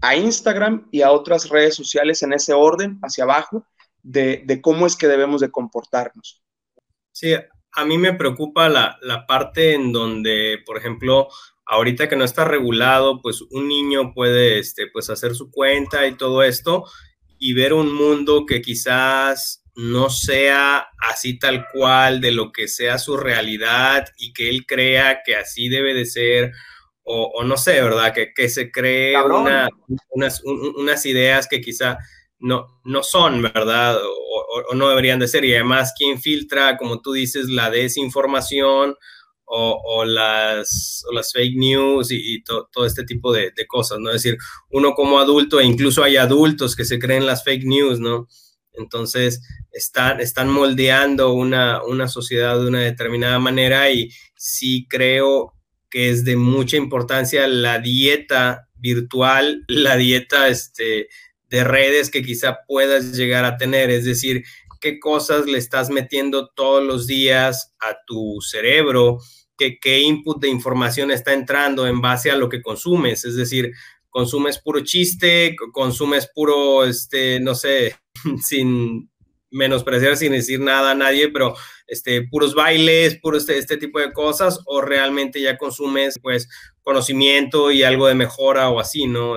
[0.00, 3.66] a Instagram y a otras redes sociales en ese orden, hacia abajo,
[4.02, 6.42] de, de cómo es que debemos de comportarnos.
[7.12, 7.34] Sí,
[7.72, 11.28] a mí me preocupa la, parte en donde, por ejemplo,
[11.66, 16.16] ahorita que no está regulado, pues un niño puede este, pues hacer su cuenta y
[16.16, 16.86] todo esto
[17.38, 22.98] y ver un mundo que quizás no sea así tal cual de lo que sea
[22.98, 26.52] su realidad y que él crea que así debe de ser
[27.12, 28.14] o, no sé, ¿verdad?
[28.14, 31.98] Que, se cree unas, unas ideas que quizá
[32.38, 33.98] no, no son, ¿verdad?
[34.00, 35.44] O, no deberían de ser.
[35.44, 38.96] Y además, ¿quién filtra, como tú dices, la desinformación
[39.44, 44.10] o, las, las fake news y, todo este tipo de, cosas, ¿no?
[44.10, 44.38] Es decir,
[44.70, 48.28] uno como adulto, e incluso hay adultos que se creen las fake news, ¿no?
[48.80, 55.54] Entonces, están, moldeando una, sociedad de una determinada manera y sí creo
[55.88, 61.08] que es de mucha importancia la dieta virtual, la dieta este,
[61.48, 64.44] de redes que quizá puedas llegar a tener, es decir,
[64.80, 69.18] qué cosas le estás metiendo todos los días a tu cerebro,
[69.56, 73.72] qué input de información está entrando en base a lo que consumes, es decir,
[74.10, 77.96] consumes puro chiste, consumes puro, este, no sé,
[78.42, 79.10] sin,
[79.50, 81.56] menospreciar sin decir nada a nadie, pero
[81.86, 86.48] este, puros bailes, puro este, este tipo de cosas, o realmente ya consumes pues
[86.82, 89.36] conocimiento y algo de mejora o así, ¿no?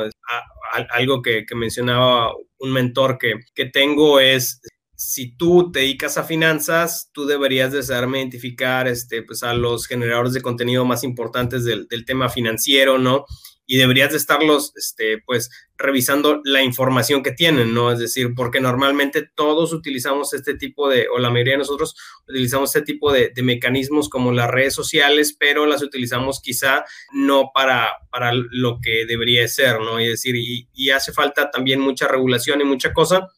[0.89, 4.59] algo que, mencionaba un mentor que, que tengo es
[4.95, 9.85] si tú te dedicas a finanzas, tú deberías de saberme identificar este, pues, a los
[9.85, 13.25] generadores de contenido más importantes del, del tema financiero, ¿no?
[13.65, 17.91] Y deberías de estarlos, este, pues, revisando la información que tienen, ¿no?
[17.91, 21.95] Es decir, porque normalmente todos utilizamos este tipo de, o la mayoría de nosotros
[22.27, 27.89] utilizamos este tipo de, mecanismos como las redes sociales, pero las utilizamos quizá no para,
[28.09, 29.99] para lo que debería ser, ¿no?
[29.99, 33.29] Y decir, y, hace falta también mucha regulación y mucha cosa,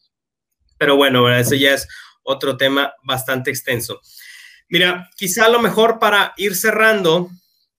[0.76, 1.88] pero bueno, ese ya es
[2.22, 4.00] otro tema bastante extenso.
[4.68, 7.30] Mira, quizá a lo mejor para ir cerrando,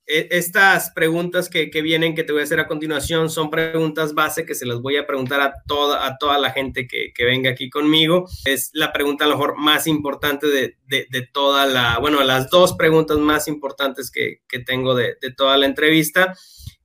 [0.07, 4.55] estas preguntas que, vienen, que te voy a hacer a continuación, son preguntas base que
[4.55, 8.25] se las voy a preguntar a toda, a toda la gente que, venga aquí conmigo.
[8.45, 13.17] Es la pregunta a lo mejor más importante de, toda la, bueno, las dos preguntas
[13.17, 16.35] más importantes que, tengo de, toda la entrevista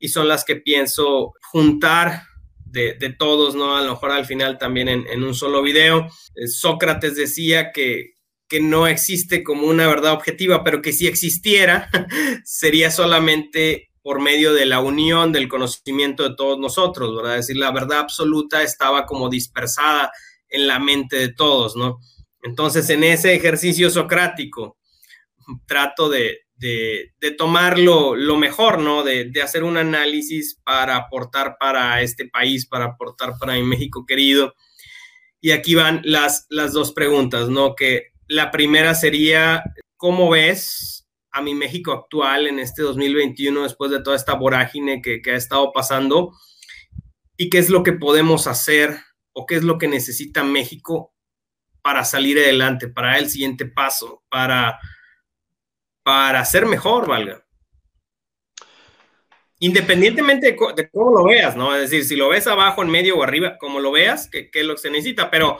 [0.00, 2.24] y son las que pienso juntar
[2.64, 3.76] de, todos, ¿no?
[3.76, 6.08] A lo mejor al final también en, en un solo video.
[6.34, 8.14] Eh, Sócrates decía que,
[8.53, 11.88] que no existe como una verdad objetiva, pero que si existiera,
[12.44, 17.38] sería solamente por medio de la unión del conocimiento de todos nosotros, ¿verdad?
[17.38, 20.12] Es decir, la verdad absoluta estaba como dispersada
[20.50, 22.00] en la mente de todos, ¿no?
[22.42, 24.76] Entonces, en ese ejercicio socrático,
[25.66, 29.03] trato de, de, tomar lo, mejor, ¿no?
[29.03, 34.05] De, de, hacer un análisis para aportar para este país, para aportar para mi México
[34.07, 34.53] querido.
[35.40, 37.74] Y aquí van las, las dos preguntas, ¿no?
[37.74, 39.62] Que la primera sería,
[39.97, 45.20] ¿cómo ves a mi México actual en este 2021 después de toda esta vorágine que,
[45.26, 46.33] ha estado pasando?
[47.37, 48.97] ¿Y qué es lo que podemos hacer
[49.35, 51.14] o qué es lo que necesita México
[51.83, 54.78] para salir adelante, para el siguiente paso, para,
[56.03, 57.45] para ser mejor, valga?
[59.59, 61.74] Independientemente de, cómo lo veas, ¿no?
[61.74, 64.61] Es decir, si lo ves abajo, en medio o arriba, como lo veas, que, que
[64.61, 65.59] es lo que se necesita, pero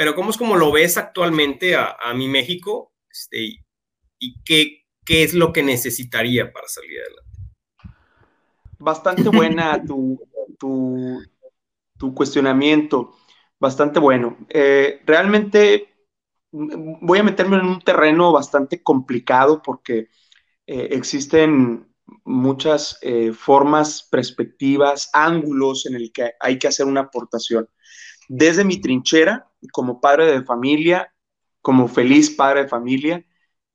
[0.00, 2.94] pero ¿cómo es como lo ves actualmente a, mi México?
[3.10, 3.62] Este,
[4.18, 7.96] ¿Y qué, qué es lo que necesitaría para salir adelante?
[8.78, 10.18] Bastante buena tu,
[10.58, 13.14] tu, cuestionamiento,
[13.58, 14.38] bastante bueno.
[14.48, 15.92] Eh, realmente
[16.50, 20.08] voy a meterme en un terreno bastante complicado porque
[20.66, 21.92] eh, existen
[22.24, 27.68] muchas eh, formas, perspectivas, ángulos en el que hay que hacer una aportación.
[28.30, 31.12] Desde mi trinchera, como padre de familia,
[31.62, 33.24] como feliz padre de familia,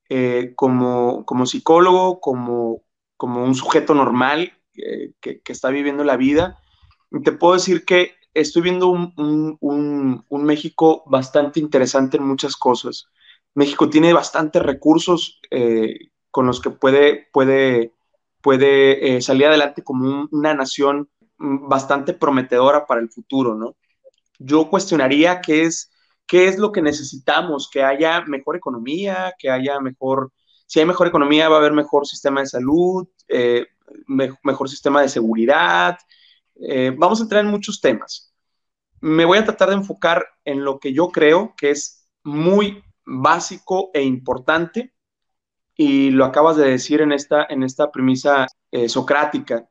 [0.08, 2.82] eh, como, como psicólogo, como,
[3.16, 6.58] como un sujeto normal eh, que, está viviendo la vida.
[7.24, 13.08] te puedo decir que estoy viendo un, México bastante interesante en muchas cosas.
[13.54, 17.92] México tiene bastantes recursos eh, con los que puede, puede,
[18.42, 21.08] puede salir adelante como una nación
[21.38, 23.76] bastante prometedora para el futuro, ¿no?
[24.38, 25.90] Yo cuestionaría qué es,
[26.26, 30.32] qué es lo que necesitamos, que haya mejor economía, que haya mejor,
[30.66, 33.66] si hay mejor economía va a haber mejor sistema de salud, eh,
[34.06, 35.98] mejor sistema de seguridad.
[36.56, 38.32] Eh, vamos a entrar en muchos temas.
[39.00, 43.90] Me voy a tratar de enfocar en lo que yo creo que es muy básico
[43.94, 44.94] e importante
[45.76, 49.68] y lo acabas de decir en esta, en esta premisa eh, socrática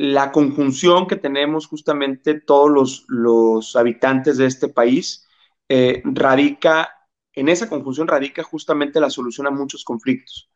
[0.00, 5.28] la conjunción que tenemos justamente todos los, habitantes de este país
[5.68, 6.88] eh, radica,
[7.34, 10.48] en esa conjunción radica justamente la solución a muchos conflictos,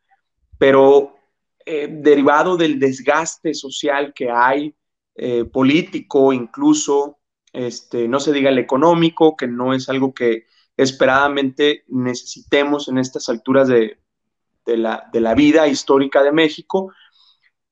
[0.57, 1.19] pero
[1.67, 4.75] eh, derivado del desgaste social que hay,
[5.15, 7.19] eh, político incluso,
[7.53, 13.29] este, no se diga el económico, que no es algo que esperadamente necesitemos en estas
[13.29, 13.99] alturas de,
[14.65, 16.95] la, de la vida histórica de México.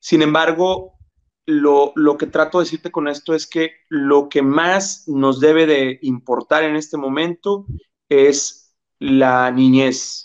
[0.00, 0.98] Sin embargo,
[1.46, 5.98] lo, que trato de decirte con esto es que lo que más nos debe de
[6.02, 7.66] importar en este momento
[8.08, 10.24] es la niñez.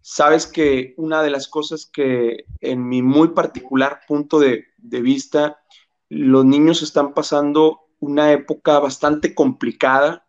[0.00, 5.58] Sabes que una de las cosas que en mi muy particular punto de, de vista,
[6.08, 10.26] los niños están pasando una época bastante complicada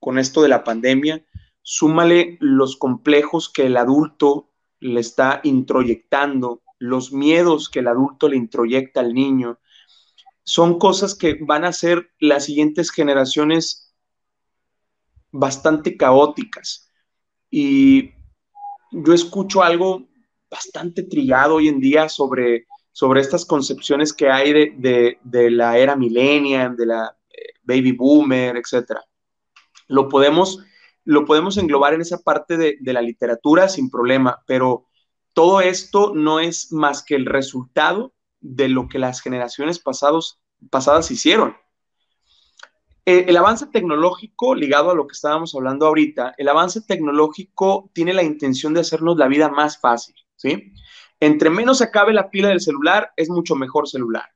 [0.00, 1.24] con esto de la pandemia.
[1.62, 4.50] Súmale los complejos que el adulto
[4.80, 9.60] le está introyectando los miedos que el adulto le introyecta al niño,
[10.42, 13.94] son cosas que van a ser las siguientes generaciones
[15.30, 16.90] bastante caóticas.
[17.50, 18.10] Y
[18.90, 20.08] yo escucho algo
[20.50, 25.18] bastante trillado hoy en día sobre, sobre estas concepciones que hay de,
[25.50, 28.98] la era millennial, de la eh, baby boomer, etc.
[29.86, 30.58] Lo podemos
[31.04, 34.86] lo podemos englobar en esa parte de, de la literatura sin problema, pero
[35.32, 40.40] todo esto no es más que el resultado de lo que las generaciones pasados,
[40.70, 41.56] pasadas hicieron.
[43.04, 48.12] Eh, el avance tecnológico, ligado a lo que estábamos hablando ahorita, el avance tecnológico tiene
[48.12, 50.72] la intención de hacernos la vida más fácil, ¿sí?
[51.18, 54.26] Entre menos acabe la pila del celular, es mucho mejor celular.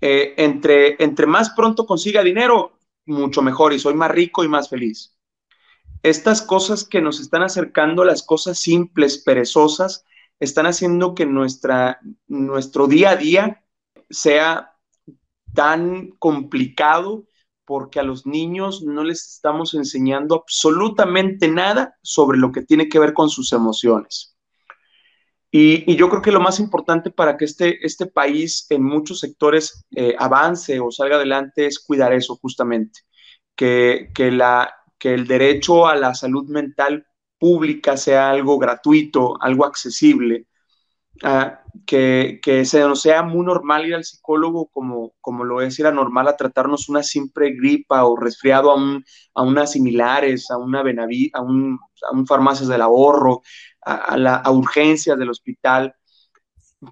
[0.00, 4.68] Eh, entre, entre más pronto consiga dinero, mucho mejor y soy más rico y más
[4.68, 5.14] feliz.
[6.04, 10.04] Estas cosas que nos están acercando, las cosas simples, perezosas,
[10.38, 13.64] están haciendo que nuestra, nuestro día a día
[14.10, 14.76] sea
[15.54, 17.24] tan complicado
[17.64, 22.98] porque a los niños no les estamos enseñando absolutamente nada sobre lo que tiene que
[22.98, 24.36] ver con sus emociones.
[25.50, 29.86] Y, yo creo que lo más importante para que este, este país en muchos sectores
[29.96, 33.00] eh, avance o salga adelante es cuidar eso justamente,
[33.56, 34.68] que, la,
[35.04, 37.06] que el derecho a la salud mental
[37.38, 40.46] pública sea algo gratuito, algo accesible,
[41.22, 45.86] Ah, que, se nos sea muy normal ir al psicólogo como, como lo es ir
[45.86, 49.04] a normal a tratarnos una simple gripa o resfriado a, un,
[49.34, 51.78] a unas similares, a una Benaví, a un,
[52.10, 53.42] a un farmacias del ahorro,
[53.82, 55.94] a, la, a urgencias del hospital.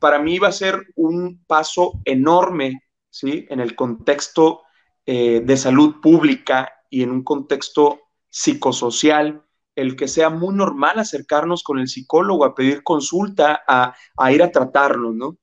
[0.00, 3.46] Para mí va a ser un paso enorme, ¿sí?
[3.50, 4.62] En el contexto
[5.06, 9.42] eh, de salud pública y en un contexto psicosocial
[9.74, 13.94] el que sea muy normal acercarnos con el psicólogo a pedir consulta, a,
[14.30, 15.38] ir a tratarlo, ¿no?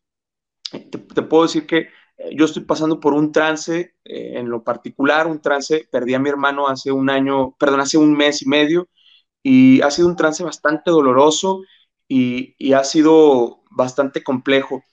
[0.71, 5.25] Te, puedo decir que eh, yo estoy pasando por un trance, eh, en lo particular,
[5.25, 8.87] un trance, perdí a mi hermano hace un año, perdón, hace un mes y medio,
[9.41, 11.63] y ha sido un trance bastante doloroso
[12.07, 14.83] y, y ha sido bastante complejo.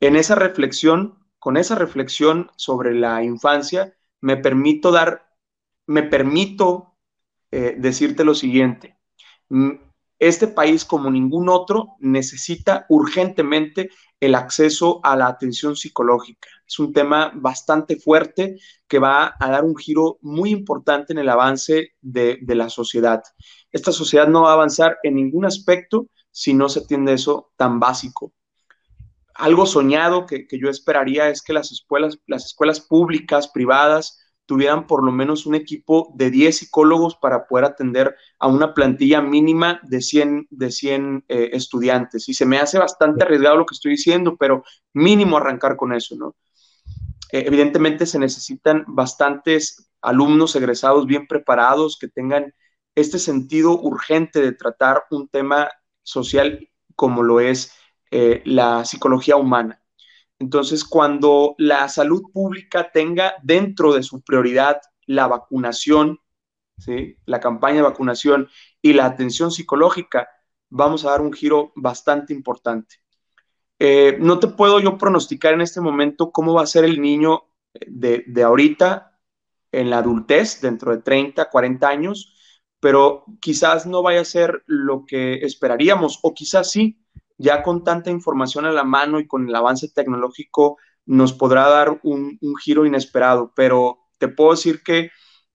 [0.00, 5.31] En esa reflexión, con esa reflexión sobre la infancia, me permito dar,
[5.86, 6.96] me permito
[7.50, 8.96] eh, decirte lo siguiente.
[9.48, 9.72] Mm,
[10.18, 13.90] este país, como ningún otro, necesita urgentemente
[14.20, 16.48] el acceso a la atención psicológica.
[16.64, 18.56] Es un tema bastante fuerte
[18.86, 23.20] que va a dar un giro muy importante en el avance de, la sociedad.
[23.72, 27.80] Esta sociedad no va a avanzar en ningún aspecto si no se atiende eso tan
[27.80, 28.32] básico.
[29.34, 34.21] Algo soñado que, que yo esperaría es que las escuelas, las escuelas públicas, privadas,
[34.52, 39.22] tuvieran por lo menos un equipo de 10 psicólogos para poder atender a una plantilla
[39.22, 42.28] mínima de 100, de 100 eh, estudiantes.
[42.28, 44.62] Y se me hace bastante arriesgado lo que estoy diciendo, pero
[44.92, 46.36] mínimo arrancar con eso, ¿no?
[47.32, 52.52] Eh, evidentemente se necesitan bastantes alumnos egresados bien preparados que tengan
[52.94, 55.70] este sentido urgente de tratar un tema
[56.02, 57.72] social como lo es
[58.10, 59.81] eh, la psicología humana.
[60.42, 66.18] Entonces, cuando la salud pública tenga dentro de su prioridad la vacunación,
[66.78, 67.16] ¿sí?
[67.26, 68.48] la campaña de vacunación
[68.82, 70.28] y la atención psicológica,
[70.68, 72.96] vamos a dar un giro bastante importante.
[73.78, 77.44] Eh, no te puedo yo pronosticar en este momento cómo va a ser el niño
[77.86, 79.16] de, de ahorita
[79.70, 82.34] en la adultez, dentro de 30, 40 años,
[82.80, 87.01] pero quizás no vaya a ser lo que esperaríamos, o quizás sí,
[87.38, 92.00] ya con tanta información a la mano y con el avance tecnológico nos podrá dar
[92.02, 95.10] un, giro inesperado, pero te puedo decir que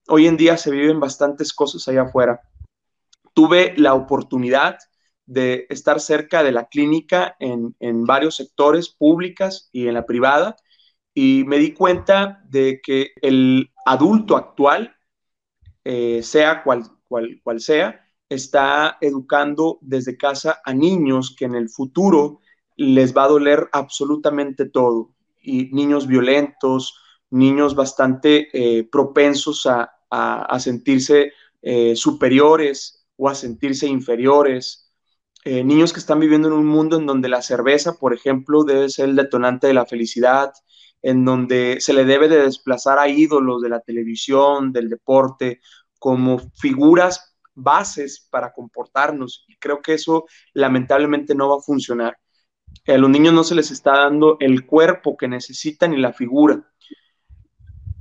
[0.08, 2.42] hoy en día se viven bastantes cosas allá afuera.
[3.34, 4.78] Tuve la oportunidad
[5.26, 7.74] de estar cerca de la clínica en,
[8.04, 10.56] varios sectores, públicas y en la privada,
[11.14, 14.96] y me di cuenta de que el adulto actual,
[15.84, 21.68] eh, sea cual, cual, cual sea, está educando desde casa a niños que en el
[21.68, 22.40] futuro
[22.76, 25.10] les va a doler absolutamente todo.
[25.42, 27.00] Y niños violentos,
[27.30, 29.94] niños bastante eh, propensos a,
[30.58, 34.92] sentirse eh, superiores o a sentirse inferiores.
[35.44, 38.88] Eh, niños que están viviendo en un mundo en donde la cerveza, por ejemplo, debe
[38.88, 40.52] ser el detonante de la felicidad,
[41.02, 45.60] en donde se le debe de desplazar a ídolos de la televisión, del deporte,
[45.98, 47.27] como figuras
[47.58, 52.16] bases para comportarnos y creo que eso lamentablemente no va a funcionar.
[52.86, 56.70] A los niños no se les está dando el cuerpo que necesitan y la figura.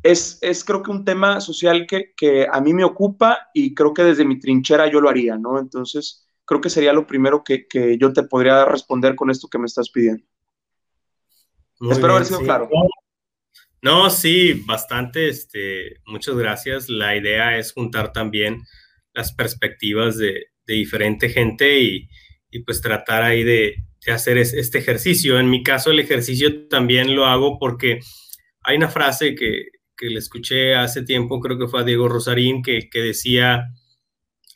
[0.03, 3.93] Es, es creo que un tema social que, que, a mí me ocupa y creo
[3.93, 5.59] que desde mi trinchera yo lo haría, ¿no?
[5.59, 9.59] Entonces, creo que sería lo primero que, que yo te podría responder con esto que
[9.59, 10.23] me estás pidiendo.
[11.91, 12.69] Espero haber sido claro.
[13.81, 15.29] No, sí, bastante.
[15.29, 16.89] Este, muchas gracias.
[16.89, 18.63] La idea es juntar también
[19.17, 22.07] las perspectivas de, diferente gente y,
[22.65, 25.37] pues tratar ahí de, hacer este ejercicio.
[25.37, 27.99] En mi caso, el ejercicio también lo hago porque
[28.61, 29.65] hay una frase que,
[29.99, 33.65] le escuché hace tiempo, creo que fue a Diego Rosarín, que, decía,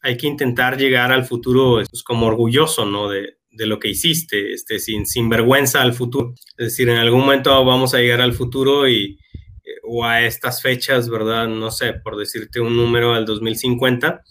[0.02, 3.10] hay que intentar llegar al futuro pues, como orgulloso, ¿no?
[3.10, 6.34] De, de lo que hiciste, este, sin, sin vergüenza al futuro.
[6.58, 9.18] Es decir, en algún momento vamos a llegar al futuro y,
[9.64, 11.48] eh, o a estas fechas, ¿verdad?
[11.48, 14.24] No sé, por decirte un número al 2050,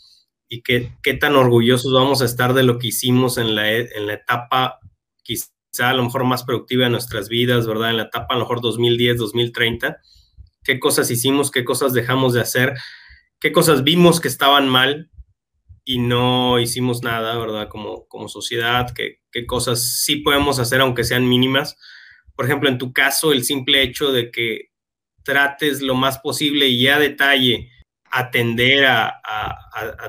[0.52, 4.06] y qué, qué tan orgullosos vamos a estar de lo que hicimos en la, en
[4.09, 4.81] la etapa
[5.22, 5.48] quizá
[5.78, 7.90] a lo mejor más productiva de nuestras vidas, ¿verdad?
[7.90, 9.98] En la etapa a lo mejor 2010, 2030,
[10.64, 12.74] qué cosas hicimos, qué cosas dejamos de hacer,
[13.39, 15.09] qué cosas vimos que estaban mal
[15.85, 17.68] y no hicimos nada, ¿verdad?
[17.68, 21.77] Como, como sociedad, qué, qué cosas sí podemos hacer aunque sean mínimas.
[22.35, 24.70] Por ejemplo, en tu caso, el simple hecho de que
[25.22, 27.70] trates lo más posible y a detalle
[28.10, 29.16] atender a,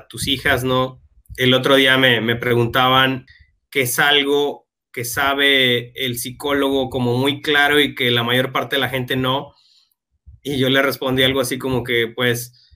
[0.08, 1.00] tus hijas, ¿no?
[1.36, 3.26] El otro día me, me preguntaban
[3.70, 8.76] qué es algo que sabe el psicólogo como muy claro y que la mayor parte
[8.76, 9.54] de la gente no.
[10.42, 12.70] Y yo le respondí algo así como que, pues,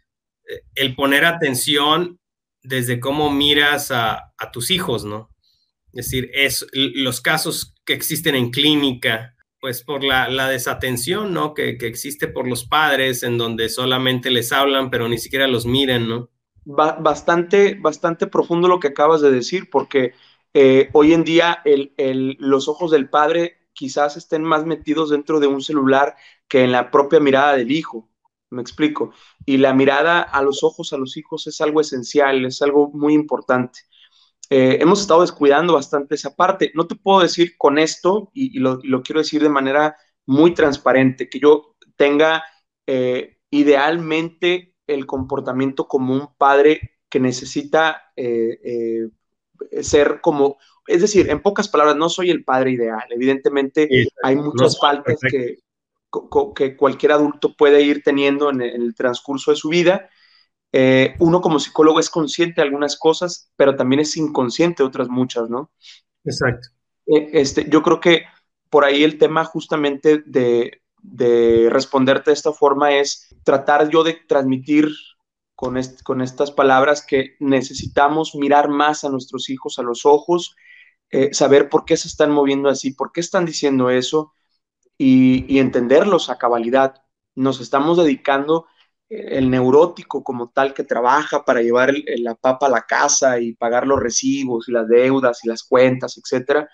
[0.49, 2.19] eh, el poner atención
[2.63, 5.31] desde cómo miras a, a tus hijos, ¿no?
[5.93, 9.36] Es decir, es los casos que existen en clínica,
[9.67, 11.53] pues por la, la desatención, ¿no?
[11.53, 15.67] Que, que, existe por los padres, en donde solamente les hablan, pero ni siquiera los
[15.67, 16.31] miran, ¿no?
[16.65, 20.13] bastante, bastante profundo lo que acabas de decir, porque
[20.55, 25.41] eh, hoy en día el, el, los ojos del padre quizás estén más metidos dentro
[25.41, 26.15] de un celular
[26.47, 28.09] que en la propia mirada del hijo.
[28.51, 29.11] Me explico.
[29.45, 33.15] Y la mirada a los ojos a los hijos es algo esencial, es algo muy
[33.15, 33.81] importante.
[34.49, 36.71] Eh, hemos estado descuidando bastante esa parte.
[36.75, 41.41] No te puedo decir con esto, y, lo, quiero decir de manera muy transparente, que
[41.41, 42.45] yo tenga
[42.87, 49.09] eh, idealmente el comportamiento como un padre que necesita eh,
[49.81, 53.05] ser como, es decir, en pocas palabras, no soy el padre ideal.
[53.11, 53.89] Evidentemente
[54.23, 55.59] hay muchas faltas que,
[56.55, 60.09] que, cualquier adulto puede ir teniendo en el transcurso de su vida
[60.73, 65.09] eh, uno como psicólogo es consciente de algunas cosas, pero también es inconsciente de otras
[65.09, 65.71] muchas, ¿no?
[66.25, 66.69] Exacto.
[67.07, 68.25] Eh, este, yo creo que
[68.69, 70.81] por ahí el tema justamente de,
[71.71, 74.89] responderte de esta forma es tratar yo de transmitir
[75.55, 80.57] con, con estas palabras que necesitamos mirar más a nuestros hijos a los ojos,
[81.11, 84.33] eh, saber por qué se están moviendo así, por qué están diciendo eso
[84.99, 87.03] y, y entenderlos a cabalidad.
[87.37, 88.67] Nos estamos dedicando
[89.09, 93.87] el neurótico como tal que trabaja para llevar la papa a la casa y pagar
[93.87, 96.69] los recibos y las deudas y las cuentas, etcétera,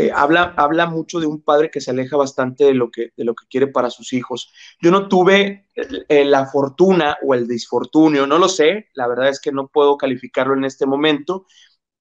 [0.00, 3.24] eh, habla, habla mucho de un padre que se aleja bastante de lo que, de
[3.24, 4.52] lo que quiere para sus hijos.
[4.80, 9.40] Yo no tuve eh, la fortuna o el disfortunio, no lo sé, la verdad es
[9.40, 11.46] que no puedo calificarlo en este momento.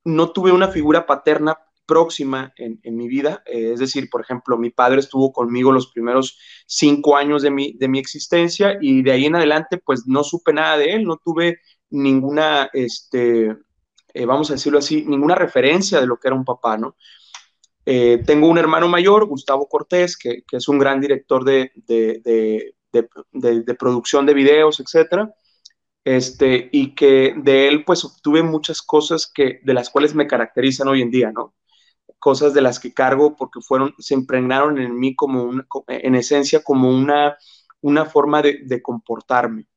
[0.05, 1.57] No tuve una figura paterna
[1.87, 3.41] próxima en, mi vida.
[3.45, 6.37] Eh, es decir, por ejemplo, mi padre estuvo conmigo los primeros
[6.67, 10.53] cinco años de mi, de mi existencia y de ahí en adelante, pues no supe
[10.53, 11.59] nada de él, no tuve
[11.89, 13.55] ninguna, este,
[14.13, 16.95] eh, vamos a decirlo así, ninguna referencia de lo que era un papá, ¿no?
[17.85, 22.21] Eh, tengo un hermano mayor, Gustavo Cortés, que, es un gran director de, de,
[22.91, 25.33] de, de producción de videos, etcétera
[26.07, 30.87] este, y que de él pues obtuve muchas cosas que, de las cuales me caracterizan
[30.87, 31.53] hoy en día, ¿no?
[32.19, 36.63] Cosas de las que cargo porque fueron, se impregnaron en mí como una, en esencia
[36.63, 37.37] como una,
[37.81, 39.67] una forma de, comportarme.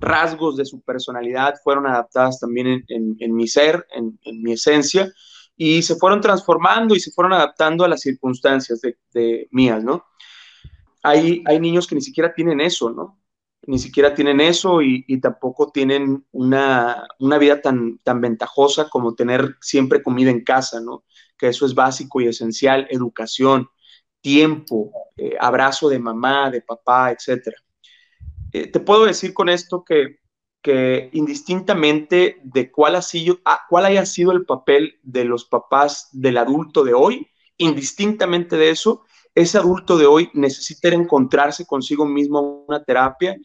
[0.00, 5.12] Rasgos de su personalidad fueron adaptadas también en, mi ser, en, mi esencia,
[5.56, 8.80] y se fueron transformando y se fueron adaptando a las circunstancias
[9.12, 10.04] de, mías, ¿no?
[11.02, 13.18] Hay, hay niños que ni siquiera tienen eso, ¿no?
[13.66, 19.56] Ni siquiera tienen eso y, tampoco tienen una, una, vida tan, tan ventajosa como tener
[19.60, 21.04] siempre comida en casa, ¿no?
[21.38, 23.68] Que eso es básico y esencial, educación,
[24.20, 27.54] tiempo, eh, abrazo de mamá, de papá, etc.
[28.52, 30.18] Eh, te puedo decir con esto que,
[30.60, 36.08] que indistintamente de cuál, ha sido, ah, cuál haya sido el papel de los papás
[36.12, 39.04] del adulto de hoy, indistintamente de eso,
[39.34, 43.36] ese adulto de hoy necesita encontrarse consigo mismo una terapia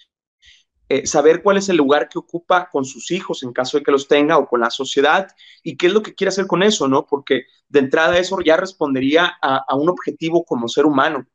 [0.94, 3.92] eh, saber cuál es el lugar que ocupa con sus hijos en caso de que
[3.92, 5.28] los tenga o con la sociedad
[5.64, 7.08] y qué es lo que quiere hacer con eso, ¿no?
[7.08, 11.26] Porque de entrada eso ya respondería a, un objetivo como ser humano.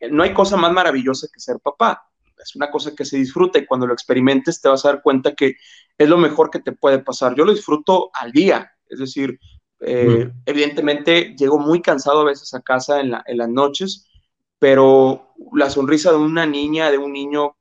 [0.00, 2.02] Eh, no hay cosa más maravillosa que ser papá.
[2.36, 5.36] Es una cosa que se disfruta y cuando lo experimentes te vas a dar cuenta
[5.36, 5.54] que
[5.96, 7.36] es lo mejor que te puede pasar.
[7.36, 9.38] Yo lo disfruto al día, es decir,
[9.78, 10.42] eh, mm.
[10.46, 14.10] evidentemente llego muy cansado a veces a casa en, en las noches,
[14.58, 17.54] pero la sonrisa de una niña, de un niño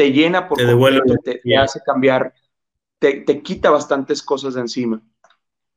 [0.00, 2.32] te llena por te, te, hace cambiar,
[2.98, 5.02] te, te, quita bastantes cosas de encima.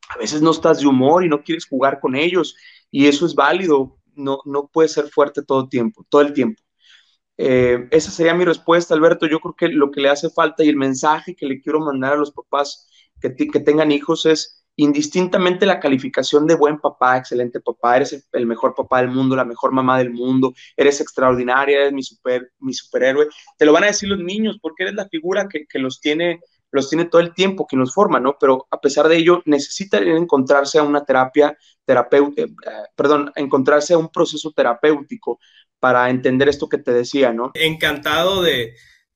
[0.08, 2.56] A veces no estás de humor y no quieres jugar con ellos
[2.90, 6.64] y eso es válido, no, no puedes ser fuerte todo el tiempo, todo el tiempo.
[7.36, 9.28] Eh, esa sería mi respuesta, Alberto.
[9.28, 12.14] Yo creo que lo que le hace falta y el mensaje que le quiero mandar
[12.14, 12.90] a los papás
[13.20, 18.46] que, que tengan hijos es indistintamente la calificación de buen papá, excelente papá, eres el
[18.46, 22.74] mejor papá del mundo, la mejor mamá del mundo, eres extraordinaria, eres mi, super, mi
[22.74, 23.28] superhéroe,
[23.58, 26.40] te lo van a decir los niños porque eres la figura que, que los tiene
[26.72, 28.36] los tiene todo el tiempo, que nos forma, ¿no?
[28.40, 31.56] Pero a pesar de ello, necesitan encontrarse a una terapia
[31.86, 35.40] terapéutica, eh, perdón, encontrarse a un proceso terapéutico
[35.80, 37.52] para entender esto que te decía, ¿no?
[37.54, 38.74] Encantado de,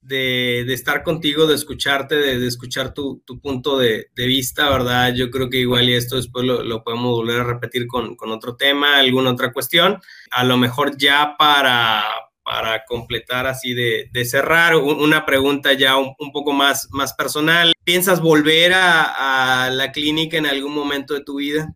[0.07, 5.13] de, estar contigo, de escucharte, de, escuchar tu, tu punto de, vista, ¿verdad?
[5.13, 8.31] Yo creo que igual y esto después lo, lo podemos volver a repetir con, con,
[8.31, 9.99] otro tema, alguna otra cuestión.
[10.31, 12.03] A lo mejor ya para,
[12.43, 17.73] para completar así de, cerrar, una pregunta ya un, un, poco más, más personal.
[17.83, 21.73] ¿Piensas volver a, a la clínica en algún momento de tu vida?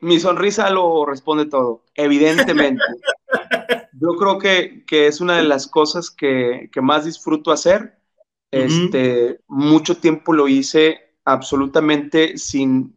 [0.00, 2.82] Mi sonrisa lo responde todo, evidentemente.
[4.00, 7.98] yo creo que, es una de las cosas que, más disfruto hacer.
[8.50, 12.96] Este, mucho tiempo lo hice absolutamente sin,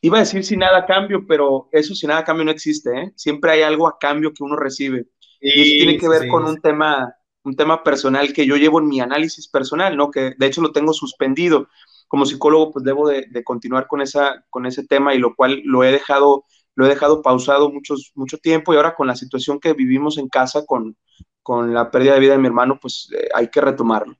[0.00, 2.90] iba a decir sin nada a cambio, pero eso sin nada a cambio no existe,
[2.90, 3.12] ¿eh?
[3.14, 5.06] Siempre hay algo a cambio que uno recibe.
[5.40, 7.14] y eso tiene que ver con un tema,
[7.44, 10.10] un tema personal que yo llevo en mi análisis personal, ¿no?
[10.10, 11.68] Que de hecho lo tengo suspendido.
[12.08, 15.62] Como psicólogo, pues debo de, de continuar con, esa, con ese tema y lo cual
[15.64, 16.44] lo he dejado
[16.74, 20.28] lo he dejado pausado muchos, mucho tiempo y ahora con la situación que vivimos en
[20.28, 20.96] casa con,
[21.72, 24.16] la pérdida de vida de mi hermano, pues eh, hay que retomarlo.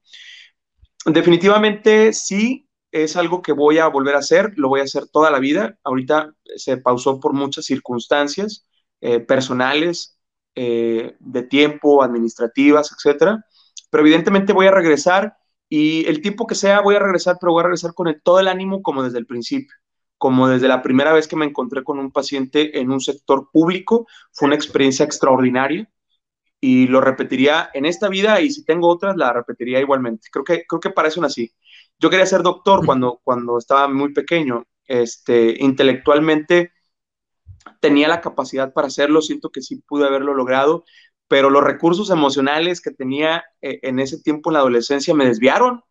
[1.07, 5.31] Definitivamente sí, es algo que voy a volver a hacer, lo voy a hacer toda
[5.31, 5.79] la vida.
[5.85, 8.67] Ahorita se pausó por muchas circunstancias
[9.01, 10.19] eh, personales,
[10.55, 13.45] eh, de tiempo, administrativas, etcétera.
[13.91, 15.37] Pero evidentemente voy a regresar
[15.69, 18.49] y el tiempo que sea voy a regresar, pero voy a regresar con todo el
[18.49, 19.75] ánimo como desde el principio
[20.25, 24.07] como desde la primera vez que me encontré con un paciente en un sector público.
[24.33, 25.87] Fue una experiencia extraordinaria
[26.59, 30.29] y lo repetiría en esta vida y si tengo otras, la repetiría igualmente.
[30.33, 31.53] Creo que, creo que para eso nací.
[31.99, 34.65] Yo quería ser doctor cuando, cuando estaba muy pequeño.
[34.87, 36.73] Este, intelectualmente
[37.81, 40.85] tenía la capacidad para hacerlo, siento que sí pude haberlo logrado,
[41.29, 45.83] pero los recursos emocionales que tenía eh, en ese tiempo en la adolescencia me desviaron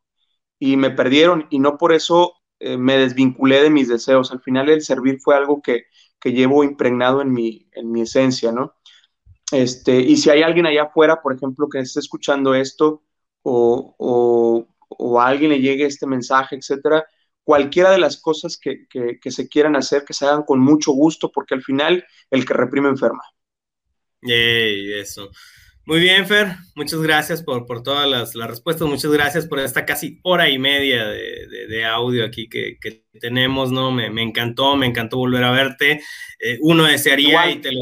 [0.58, 2.34] y me perdieron y no por eso
[2.65, 4.31] eh, me desvinculé de mis deseos.
[4.31, 5.88] Al final el servir fue algo que,
[6.23, 8.76] llevo impregnado en mi, en mi esencia, ¿no?
[9.52, 13.03] Este, y si hay alguien allá afuera, por ejemplo, que esté escuchando esto
[13.41, 14.65] o,
[15.19, 17.06] a alguien le llegue este mensaje, etcétera,
[17.44, 18.88] cualquiera de las cosas que,
[19.22, 22.88] se quieran hacer, que se hagan con mucho gusto, porque al final el que reprime
[22.88, 23.23] enferma.
[24.94, 25.30] eso.
[25.86, 29.86] Muy bien, Fer, muchas gracias por, por todas las, las, respuestas, muchas gracias por esta
[29.86, 33.92] casi hora y media de, de, audio aquí que, que, tenemos, ¿no?
[33.92, 36.02] Me, me, encantó, me encantó volver a verte.
[36.40, 37.82] Eh, uno desearía y te lo,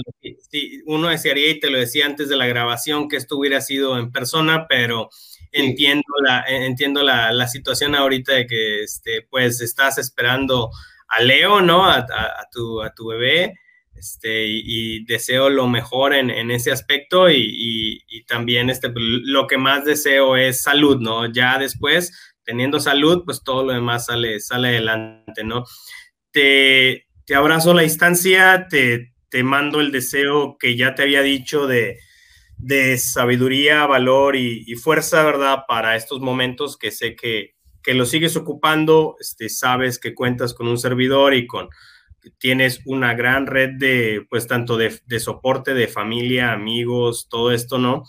[0.50, 4.00] sí, uno desearía y te lo decía antes de la grabación que esto hubiera sido
[4.00, 5.10] en persona, pero
[5.52, 10.72] entiendo la, entiendo la, la, situación ahorita de que, este, pues, estás esperando
[11.08, 11.86] a Leo, ¿no?
[11.86, 13.54] A, a, a tu, a tu bebé.
[14.02, 20.36] Este, y, deseo lo mejor en, ese aspecto y, también este, lo que más deseo
[20.38, 21.32] es salud, ¿no?
[21.32, 25.66] Ya después, teniendo salud, pues todo lo demás sale, sale adelante, ¿no?
[26.32, 31.22] Te, te abrazo a la distancia, te, te, mando el deseo que ya te había
[31.22, 32.00] dicho de,
[32.58, 35.66] de sabiduría, valor y, fuerza, ¿verdad?
[35.68, 37.54] Para estos momentos que sé que,
[37.84, 41.70] que lo sigues ocupando, este, sabes que cuentas con un servidor y con
[42.38, 48.04] tienes una gran red de, pues, tanto de, soporte de familia, amigos, todo esto, ¿no?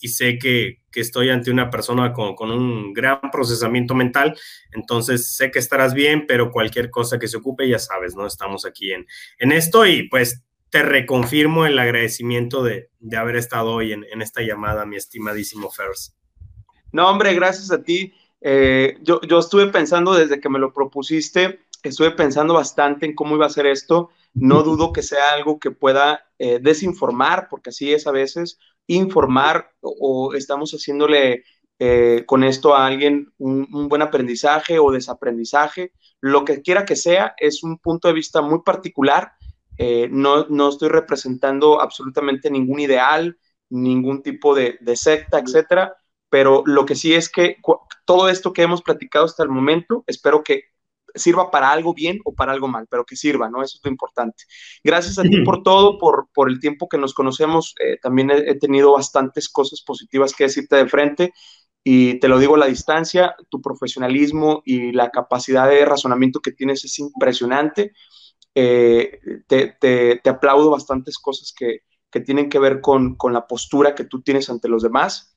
[0.00, 4.36] Y sé que, estoy ante una persona con, un gran procesamiento mental,
[4.72, 8.26] entonces sé que estarás bien, pero cualquier cosa que se ocupe, ya sabes, ¿no?
[8.26, 9.06] Estamos aquí en,
[9.38, 14.86] en esto y pues te reconfirmo el agradecimiento de, haber estado hoy en, esta llamada,
[14.86, 16.16] mi estimadísimo Fers.
[16.92, 18.14] No, hombre, gracias a ti.
[18.40, 23.36] Eh, yo, yo estuve pensando desde que me lo propusiste, estuve pensando bastante en cómo
[23.36, 24.10] iba a ser esto.
[24.34, 29.70] No dudo que sea algo que pueda eh, desinformar, porque así es a veces, informar
[29.80, 31.44] o, estamos haciéndole
[31.78, 35.92] eh, con esto a alguien un, buen aprendizaje o desaprendizaje.
[36.20, 39.32] Lo que quiera que sea, es un punto de vista muy particular.
[39.78, 43.38] Eh, no, no, estoy representando absolutamente ningún ideal,
[43.70, 45.96] ningún tipo de, de secta, etcétera.
[46.28, 47.56] Pero lo que sí es que
[48.06, 50.71] todo esto que hemos platicado hasta el momento, espero que
[51.14, 53.62] sirva para algo bien o para algo mal, pero que sirva, ¿no?
[53.62, 54.44] Eso es lo importante.
[54.82, 57.74] Gracias a ti por todo, por, por el tiempo que nos conocemos.
[57.80, 61.32] Eh, también he, tenido bastantes cosas positivas que decirte de frente
[61.84, 66.52] y te lo digo a la distancia, tu profesionalismo y la capacidad de razonamiento que
[66.52, 67.92] tienes es impresionante.
[68.54, 71.80] Eh, te, te, te, aplaudo bastantes cosas que,
[72.10, 75.36] que tienen que ver con, con la postura que tú tienes ante los demás.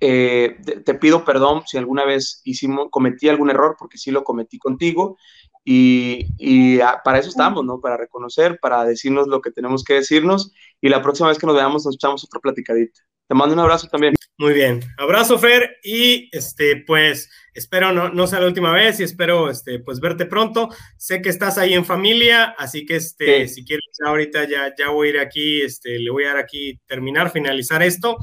[0.00, 4.58] Eh, te, pido perdón si alguna vez hicimos, cometí algún error, porque sí lo cometí
[4.58, 5.18] contigo,
[5.64, 7.80] y, y ah, para eso estamos, ¿no?
[7.80, 11.56] Para reconocer, para decirnos lo que tenemos que decirnos, y la próxima vez que nos
[11.56, 13.00] veamos nos echamos otra platicadita.
[13.30, 14.14] Te mando un abrazo también.
[14.38, 14.80] Muy bien.
[14.98, 15.76] Abrazo, Fer.
[15.84, 20.26] Y este, pues, espero no, no sea la última vez y espero este, pues verte
[20.26, 20.68] pronto.
[20.96, 25.06] Sé que estás ahí en familia, así que este, si quieres, ahorita ya, ya voy
[25.06, 28.16] a ir aquí, este, le voy a dar aquí terminar, finalizar esto.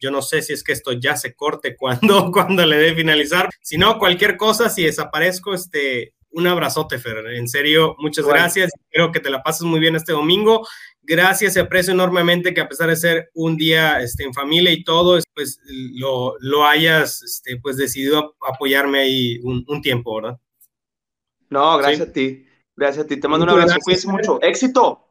[0.00, 3.48] Yo no sé si es que esto ya se corte cuando, cuando le dé finalizar.
[3.60, 7.18] Si no, cualquier cosa, si desaparezco, este, un abrazote, Fer.
[7.34, 8.70] En serio, muchas gracias.
[8.74, 10.66] Espero que te la pases muy bien este domingo
[11.08, 14.84] gracias y aprecio enormemente que a pesar de ser un día este, en familia y
[14.84, 20.38] todo, pues lo, lo hayas este, pues decidido apoyarme ahí un, tiempo, ¿verdad?
[21.48, 22.46] No, gracias a ti.
[22.76, 23.18] Gracias a ti.
[23.18, 23.78] Te mando un abrazo.
[23.82, 24.40] Cuídense mucho.
[24.42, 25.04] Éxito.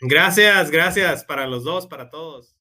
[0.00, 2.55] Gracias, gracias para los dos, para todos.